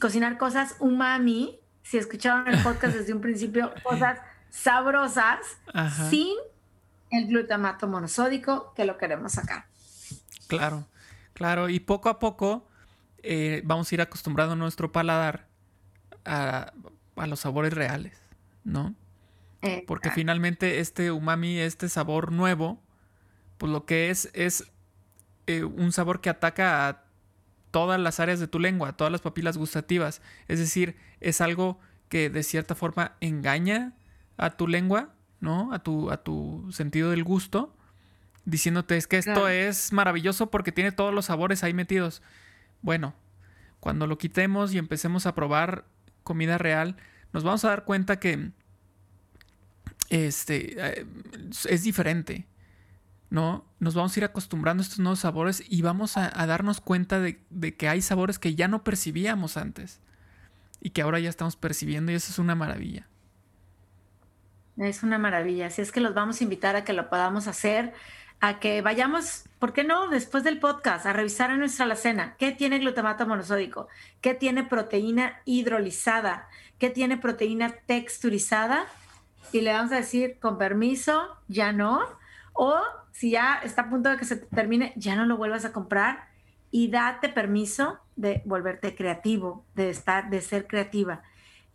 cocinar 0.01 0.37
cosas 0.37 0.75
umami, 0.79 1.59
si 1.83 1.97
escucharon 1.97 2.47
el 2.49 2.61
podcast 2.61 2.95
desde 2.95 3.13
un 3.13 3.21
principio, 3.21 3.73
cosas 3.83 4.19
sabrosas 4.49 5.39
Ajá. 5.73 6.09
sin 6.09 6.35
el 7.11 7.27
glutamato 7.27 7.87
monosódico 7.87 8.73
que 8.75 8.83
lo 8.83 8.97
queremos 8.97 9.33
sacar. 9.33 9.65
Claro, 10.47 10.87
claro. 11.33 11.69
Y 11.69 11.79
poco 11.79 12.09
a 12.09 12.19
poco 12.19 12.67
eh, 13.23 13.61
vamos 13.63 13.89
a 13.91 13.95
ir 13.95 14.01
acostumbrando 14.01 14.55
nuestro 14.57 14.91
paladar 14.91 15.47
a, 16.25 16.73
a 17.15 17.27
los 17.27 17.39
sabores 17.39 17.73
reales, 17.73 18.17
¿no? 18.65 18.95
Porque 19.85 20.09
finalmente 20.09 20.79
este 20.79 21.11
umami, 21.11 21.59
este 21.59 21.87
sabor 21.87 22.31
nuevo, 22.31 22.81
pues 23.59 23.71
lo 23.71 23.85
que 23.85 24.09
es 24.09 24.31
es 24.33 24.71
eh, 25.45 25.63
un 25.63 25.91
sabor 25.91 26.19
que 26.19 26.31
ataca 26.31 26.87
a 26.87 27.03
todas 27.71 27.99
las 27.99 28.19
áreas 28.19 28.39
de 28.39 28.47
tu 28.47 28.59
lengua, 28.59 28.95
todas 28.97 29.11
las 29.11 29.21
papilas 29.21 29.57
gustativas. 29.57 30.21
Es 30.47 30.59
decir, 30.59 30.95
es 31.19 31.41
algo 31.41 31.79
que 32.09 32.29
de 32.29 32.43
cierta 32.43 32.75
forma 32.75 33.15
engaña 33.21 33.93
a 34.37 34.51
tu 34.51 34.67
lengua, 34.67 35.13
¿no? 35.39 35.73
A 35.73 35.79
tu, 35.79 36.11
a 36.11 36.17
tu 36.23 36.67
sentido 36.71 37.09
del 37.11 37.23
gusto, 37.23 37.75
diciéndote 38.45 38.97
es 38.97 39.07
que 39.07 39.17
esto 39.17 39.33
Claro. 39.33 39.47
es 39.47 39.93
maravilloso 39.93 40.51
porque 40.51 40.71
tiene 40.71 40.91
todos 40.91 41.13
los 41.13 41.25
sabores 41.25 41.63
ahí 41.63 41.73
metidos. 41.73 42.21
Bueno, 42.81 43.13
cuando 43.79 44.07
lo 44.07 44.17
quitemos 44.17 44.73
y 44.73 44.77
empecemos 44.77 45.25
a 45.25 45.33
probar 45.35 45.85
comida 46.23 46.57
real, 46.57 46.97
nos 47.33 47.43
vamos 47.43 47.63
a 47.65 47.69
dar 47.69 47.85
cuenta 47.85 48.19
que 48.19 48.51
este 50.09 50.75
eh, 50.77 51.05
es 51.69 51.83
diferente. 51.83 52.45
¿No? 53.31 53.65
Nos 53.79 53.95
vamos 53.95 54.15
a 54.15 54.19
ir 54.19 54.23
acostumbrando 54.25 54.81
a 54.81 54.83
estos 54.83 54.99
nuevos 54.99 55.19
sabores 55.19 55.63
y 55.67 55.81
vamos 55.81 56.17
a, 56.17 56.29
darnos 56.45 56.81
cuenta 56.81 57.19
de, 57.19 57.41
de 57.49 57.75
que 57.75 57.89
hay 57.89 58.03
sabores 58.03 58.37
que 58.37 58.53
ya 58.53 58.67
no 58.67 58.83
percibíamos 58.83 59.57
antes 59.57 60.01
y 60.81 60.91
que 60.91 61.01
ahora 61.01 61.19
ya 61.19 61.29
estamos 61.29 61.55
percibiendo 61.55 62.11
y 62.11 62.15
eso 62.15 62.31
es 62.31 62.37
una 62.37 62.55
maravilla. 62.55 63.07
Es 64.77 65.03
una 65.03 65.17
maravilla. 65.17 65.67
Así 65.67 65.81
es 65.81 65.91
que 65.91 66.01
los 66.01 66.13
vamos 66.13 66.41
a 66.41 66.43
invitar 66.43 66.75
a 66.75 66.83
que 66.83 66.93
lo 66.93 67.09
podamos 67.09 67.47
hacer, 67.47 67.93
a 68.39 68.59
que 68.59 68.81
vayamos, 68.81 69.45
¿por 69.59 69.73
qué 69.73 69.83
no? 69.83 70.09
Después 70.09 70.43
del 70.43 70.59
podcast, 70.59 71.05
a 71.05 71.13
revisar 71.13 71.51
en 71.51 71.59
nuestra 71.59 71.85
alacena 71.85 72.35
qué 72.37 72.51
tiene 72.51 72.79
glutamato 72.79 73.27
monosódico, 73.27 73.87
qué 74.21 74.33
tiene 74.33 74.63
proteína 74.63 75.39
hidrolizada, 75.45 76.49
qué 76.79 76.89
tiene 76.89 77.17
proteína 77.17 77.69
texturizada. 77.85 78.85
Y 79.51 79.61
le 79.61 79.73
vamos 79.73 79.91
a 79.91 79.97
decir, 79.97 80.39
con 80.39 80.57
permiso, 80.57 81.37
ya 81.47 81.71
no. 81.71 82.01
O 82.53 82.81
si 83.21 83.29
ya 83.29 83.61
está 83.63 83.83
a 83.83 83.89
punto 83.91 84.09
de 84.09 84.17
que 84.17 84.25
se 84.25 84.35
termine, 84.35 84.93
ya 84.95 85.15
no 85.15 85.27
lo 85.27 85.37
vuelvas 85.37 85.63
a 85.63 85.71
comprar 85.71 86.27
y 86.71 86.89
date 86.89 87.29
permiso 87.29 87.99
de 88.15 88.41
volverte 88.45 88.95
creativo, 88.95 89.63
de 89.75 89.91
estar, 89.91 90.31
de 90.31 90.41
ser 90.41 90.65
creativa 90.65 91.21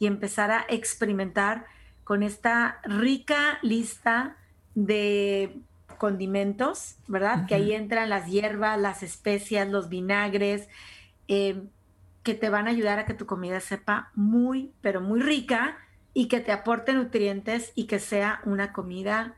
y 0.01 0.09
empezar 0.09 0.51
a 0.51 0.67
experimentar 0.69 1.67
con 2.03 2.25
esta 2.25 2.81
rica 2.83 3.61
lista 3.63 4.37
de 4.75 5.61
condimentos, 5.99 6.97
¿verdad? 7.07 7.47
Que 7.47 7.55
ahí 7.55 7.71
entran 7.71 8.11
las 8.11 8.27
hierbas, 8.27 8.77
las 8.81 9.05
especias, 9.05 9.69
los 9.69 9.89
vinagres, 9.89 10.69
eh, 11.29 11.63
que 12.25 12.35
te 12.35 12.51
van 12.51 12.67
a 12.67 12.71
ayudar 12.71 12.99
a 12.99 13.07
que 13.07 13.15
tu 13.15 13.27
comida 13.27 13.61
sepa 13.61 14.11
muy, 14.17 14.73
pero 14.81 15.01
muy 15.01 15.21
rica 15.21 15.79
y 16.13 16.27
que 16.27 16.41
te 16.41 16.51
aporte 16.51 16.93
nutrientes 16.93 17.71
y 17.77 17.85
que 17.87 18.01
sea 18.01 18.41
una 18.45 18.73
comida 18.73 19.37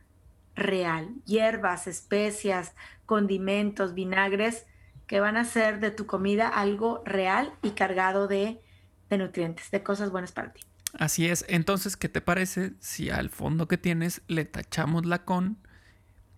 real. 0.59 1.09
Hierbas, 1.25 1.87
especias, 1.87 2.75
condimentos, 3.07 3.95
vinagres, 3.95 4.67
que 5.07 5.21
van 5.21 5.37
a 5.37 5.41
hacer 5.41 5.81
de 5.81 5.91
tu 5.91 6.07
comida 6.07 6.49
algo 6.49 7.03
real 7.07 7.53
y 7.63 7.71
cargado 7.71 8.29
de, 8.29 8.61
de 9.09 9.19
nutrientes, 9.19 9.71
de 9.71 9.83
cosas 9.83 10.11
buenas 10.11 10.33
para 10.33 10.53
ti. 10.53 10.61
Así 10.99 11.27
es. 11.27 11.45
Entonces, 11.49 11.97
¿qué 11.97 12.09
te 12.09 12.21
parece 12.21 12.73
si 12.81 13.11
al 13.11 13.31
fondo 13.31 13.69
que 13.69 13.79
tienes 13.79 14.23
le 14.29 14.45
tachamos 14.45 15.07
la 15.07 15.25
con 15.25 15.59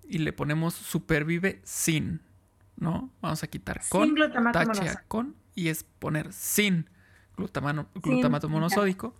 y 0.08 0.18
le 0.18 0.32
ponemos 0.32 0.74
supervive 0.74 1.60
sin? 1.64 2.20
¿No? 2.76 3.10
Vamos 3.20 3.42
a 3.42 3.46
quitar 3.48 3.82
Sin 3.82 3.90
con, 3.90 4.14
glutamato 4.14 4.58
tache 4.58 4.88
a 4.88 5.02
con 5.06 5.36
y 5.54 5.68
es 5.68 5.84
poner 5.84 6.32
sin 6.32 6.88
glutamato 7.36 8.46
Sin- 8.46 8.50
monosódico. 8.50 9.14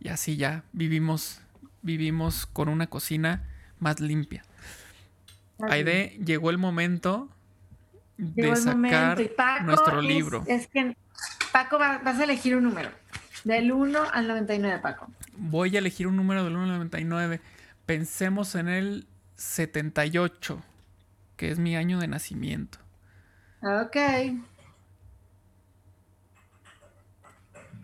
Y 0.00 0.08
así 0.08 0.36
ya 0.36 0.64
vivimos, 0.72 1.40
vivimos 1.82 2.46
con 2.46 2.68
una 2.68 2.88
cocina 2.88 3.44
más 3.80 4.00
limpia. 4.00 4.44
Aide, 5.60 6.18
llegó 6.24 6.50
el 6.50 6.58
momento 6.58 7.28
de 8.16 8.42
Llegó 8.42 8.54
el 8.54 8.58
sacar 8.58 8.76
momento. 9.16 9.34
Paco 9.36 9.64
nuestro 9.64 10.00
es- 10.00 10.06
libro. 10.06 10.44
Es, 10.46 10.66
que 10.68 10.96
Paco 11.52 11.78
va- 11.78 11.98
vas 11.98 12.18
a 12.18 12.24
elegir 12.24 12.56
un 12.56 12.64
número. 12.64 12.90
Del 13.44 13.72
1 13.72 14.00
al 14.12 14.26
99, 14.28 14.78
Paco. 14.80 15.08
Voy 15.36 15.74
a 15.76 15.78
elegir 15.78 16.06
un 16.06 16.16
número 16.16 16.44
del 16.44 16.54
1 16.54 16.64
al 16.64 16.68
99. 16.70 17.40
Pensemos 17.86 18.54
en 18.56 18.68
el 18.68 19.06
78, 19.36 20.62
que 21.36 21.50
es 21.50 21.58
mi 21.58 21.76
año 21.76 21.98
de 22.00 22.08
nacimiento. 22.08 22.78
Ok. 23.62 23.96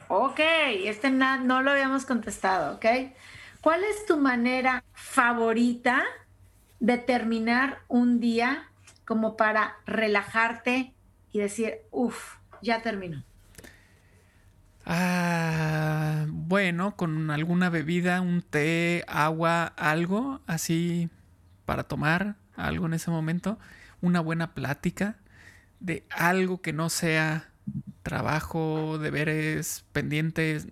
Ok, 0.09 0.38
este 0.85 1.11
no 1.11 1.62
lo 1.62 1.70
habíamos 1.70 2.04
contestado, 2.04 2.76
¿ok? 2.76 2.85
¿Cuál 3.64 3.83
es 3.85 4.05
tu 4.05 4.18
manera 4.18 4.85
favorita 4.92 6.05
de 6.81 6.98
terminar 6.98 7.79
un 7.88 8.20
día 8.20 8.68
como 9.07 9.38
para 9.38 9.77
relajarte 9.87 10.92
y 11.33 11.38
decir, 11.38 11.79
uff, 11.90 12.37
ya 12.61 12.83
terminó? 12.83 13.24
Ah, 14.85 16.27
bueno, 16.29 16.94
con 16.94 17.31
alguna 17.31 17.70
bebida, 17.70 18.20
un 18.20 18.42
té, 18.42 19.03
agua, 19.09 19.64
algo 19.79 20.42
así 20.46 21.09
para 21.64 21.85
tomar, 21.85 22.37
algo 22.57 22.85
en 22.85 22.92
ese 22.92 23.11
momento. 23.11 23.59
Una 24.03 24.20
buena 24.20 24.53
plática 24.53 25.16
de 25.81 26.05
algo 26.11 26.61
que 26.61 26.74
no 26.74 26.90
sea 26.90 27.48
trabajo, 28.03 28.98
deberes, 28.98 29.87
pendientes. 29.94 30.68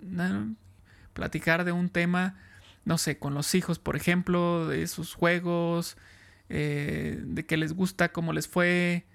platicar 1.14 1.64
de 1.64 1.72
un 1.72 1.88
tema, 1.88 2.36
no 2.84 2.98
sé, 2.98 3.18
con 3.18 3.34
los 3.34 3.54
hijos, 3.54 3.78
por 3.78 3.96
ejemplo, 3.96 4.66
de 4.68 4.86
sus 4.88 5.14
juegos, 5.14 5.96
eh, 6.48 7.20
de 7.24 7.46
qué 7.46 7.56
les 7.56 7.72
gusta, 7.74 8.12
cómo 8.12 8.32
les 8.32 8.48
fue, 8.48 9.06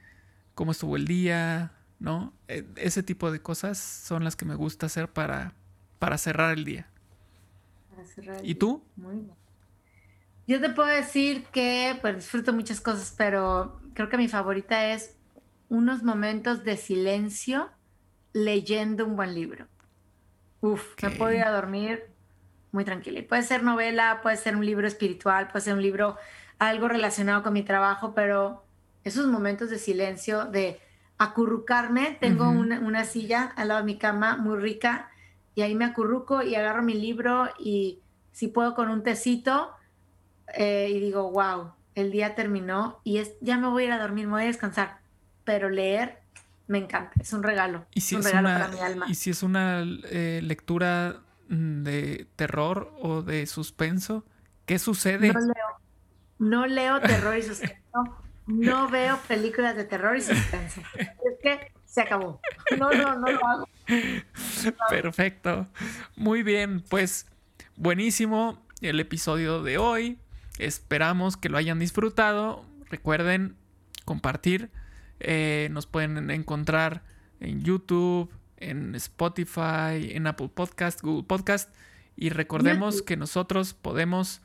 cómo 0.56 0.71
estuvo 0.73 0.97
el 0.97 1.08
día, 1.08 1.73
¿no? 1.99 2.34
E- 2.47 2.65
Ese 2.77 3.03
tipo 3.03 3.32
de 3.32 3.41
cosas 3.41 3.77
son 3.80 4.23
las 4.25 4.36
que 4.36 4.45
me 4.45 4.56
gusta 4.56 4.88
hacer 4.88 5.10
para, 5.13 5.53
para 5.99 6.17
cerrar 6.17 6.58
el 6.58 6.65
día. 6.65 6.88
Para 7.89 8.06
cerrar 8.06 8.39
el 8.45 8.49
¿Y 8.49 8.56
día. 8.56 8.56
tú? 8.56 8.82
Muy 8.95 9.15
bien. 9.17 9.38
Yo 10.45 10.62
te 10.62 10.69
puedo 10.69 10.88
decir 10.89 11.45
que 11.51 11.97
pues 12.01 12.15
disfruto 12.15 12.53
muchas 12.53 12.80
cosas, 12.82 13.13
pero 13.17 13.82
creo 13.93 14.10
que 14.10 14.17
mi 14.17 14.27
favorita 14.30 14.93
es 14.93 15.17
unos 15.69 16.04
momentos 16.04 16.63
de 16.63 16.77
silencio 16.77 17.69
leyendo 18.33 19.06
un 19.06 19.15
buen 19.17 19.35
libro. 19.35 19.67
Uf, 20.62 20.98
me 21.02 21.12
puedo 21.12 21.33
ir 21.33 21.44
a 21.44 21.52
dormir 21.52 22.04
muy 22.78 22.86
tranquila. 22.86 23.17
Y 23.17 23.23
Puede 23.23 23.42
ser 23.42 23.63
novela, 23.63 24.19
puede 24.21 24.38
ser 24.38 24.56
un 24.56 24.63
libro 24.63 24.86
espiritual, 24.86 25.48
puede 25.48 25.65
ser 25.65 25.73
un 25.73 25.82
libro 25.82 26.15
algo 26.60 26.88
relacionado 26.88 27.42
con 27.42 27.54
mi 27.54 27.63
trabajo, 27.63 28.13
pero 28.13 28.63
esos 29.04 29.25
momentos 29.25 29.71
de 29.71 29.80
silencio, 29.80 30.46
de 30.46 30.80
acurrucarme, 31.17 32.17
tengo 32.21 32.50
una, 32.52 32.80
una 32.80 33.04
silla 33.04 33.52
al 33.56 33.69
lado 33.69 33.80
de 33.80 33.86
mi 33.88 33.98
cama 33.98 34.38
muy 34.38 34.60
rica 34.60 35.10
y 35.56 35.63
ahí 35.63 35.73
me 35.73 35.86
acurruco 35.86 36.44
y 36.44 36.54
agarro 36.54 36.84
mi 36.84 36.94
libro 36.94 37.50
y 37.58 38.00
si 38.32 38.48
puedo 38.48 38.75
con 38.75 38.90
un 38.90 39.02
tecito 39.02 39.71
eh, 40.54 40.92
y 40.92 41.00
digo, 41.00 41.32
wow, 41.32 41.71
el 41.96 42.12
día 42.12 42.36
terminó 42.36 43.00
y 43.04 43.17
es, 43.17 43.34
ya 43.42 43.58
me 43.58 43.67
voy 43.69 43.84
a 43.84 43.86
ir 43.88 43.92
a 43.94 44.00
dormir, 44.00 44.28
me 44.28 44.34
voy 44.34 44.44
a 44.44 44.46
descansar, 44.46 45.00
pero 45.46 45.69
leer 45.69 46.19
me 46.67 46.78
encanta, 46.78 47.13
es 47.19 47.34
un 47.34 47.42
regalo, 47.42 47.88
¿Y 47.96 48.00
es 48.00 48.06
si 48.06 48.13
un 48.13 48.21
es 48.21 48.28
regalo 48.28 48.50
una, 48.50 48.60
para 48.60 48.71
mi 48.71 48.80
alma. 48.82 49.06
y 49.10 49.15
si 49.15 49.32
es 49.32 49.42
una 49.42 49.84
eh, 50.12 50.42
lectura 50.44 51.21
de 51.50 52.27
terror 52.35 52.93
o 53.02 53.21
de 53.21 53.45
suspenso? 53.45 54.25
¿Qué 54.65 54.79
sucede? 54.79 55.31
No 55.31 55.39
leo, 55.39 55.54
no 56.39 56.67
leo 56.67 57.02
terror 57.02 57.37
y 57.37 57.43
suspenso, 57.43 58.17
no 58.48 58.89
veo 58.89 59.17
películas 59.27 59.75
de 59.75 59.85
terror 59.85 60.17
y 60.17 60.21
suspenso. 60.21 60.81
Es 60.98 61.39
que 61.41 61.71
se 61.85 62.02
acabó. 62.02 62.39
No, 62.77 62.91
no, 62.91 63.17
no 63.17 63.31
lo 63.31 63.45
hago. 63.45 63.69
Perfecto. 64.89 65.67
Muy 66.15 66.43
bien, 66.43 66.83
pues 66.89 67.25
buenísimo 67.75 68.62
el 68.81 69.00
episodio 69.00 69.63
de 69.63 69.77
hoy. 69.77 70.19
Esperamos 70.60 71.37
que 71.37 71.50
lo 71.50 71.58
hayan 71.58 71.79
disfrutado. 71.79 72.65
Recuerden 72.89 73.56
compartir. 74.06 74.69
Eh, 75.19 75.69
nos 75.71 75.87
pueden 75.87 76.29
encontrar 76.29 77.04
en 77.39 77.63
YouTube, 77.63 78.31
en 78.58 78.95
Spotify, 78.95 80.12
en 80.12 80.27
Apple 80.27 80.49
Podcast, 80.53 81.01
Google 81.01 81.23
Podcast. 81.23 81.73
Y 82.15 82.29
recordemos 82.29 83.01
que 83.01 83.17
nosotros 83.17 83.73
podemos 83.73 84.41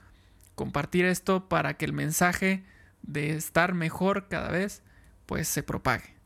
compartir 0.54 1.04
esto 1.04 1.48
para 1.48 1.74
que 1.74 1.84
el 1.84 1.92
mensaje 1.92 2.64
de 3.02 3.30
estar 3.30 3.74
mejor 3.74 4.28
cada 4.28 4.50
vez 4.50 4.82
pues 5.26 5.48
se 5.48 5.62
propague. 5.62 6.16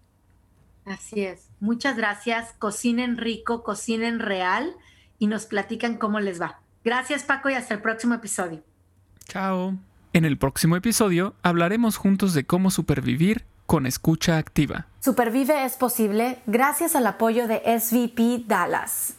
Así 0.85 1.25
es. 1.25 1.49
Muchas 1.61 1.97
gracias. 1.97 2.53
Cocinen 2.59 3.17
rico, 3.17 3.63
cocinen 3.63 4.19
real 4.19 4.75
y 5.19 5.27
nos 5.27 5.47
platican 5.47 5.97
cómo 5.97 6.21
les 6.21 6.41
va. 6.41 6.61
Gracias 6.85 7.25
Paco 7.25 7.51
y 7.51 7.55
hasta 7.55 7.75
el 7.75 7.81
próximo 7.81 8.15
episodio. 8.15 8.63
Chao. 9.25 9.77
En 10.13 10.25
el 10.25 10.39
próximo 10.39 10.77
episodio 10.77 11.35
hablaremos 11.43 11.97
juntos 11.97 12.35
de 12.35 12.47
cómo 12.47 12.71
supervivir 12.71 13.45
con 13.67 13.87
escucha 13.87 14.39
activa. 14.39 14.87
Supervive 15.01 15.65
es 15.65 15.75
posible 15.75 16.39
gracias 16.47 16.97
al 16.97 17.07
apoyo 17.07 17.47
de 17.47 17.63
SVP 17.79 18.45
Dallas. 18.47 19.15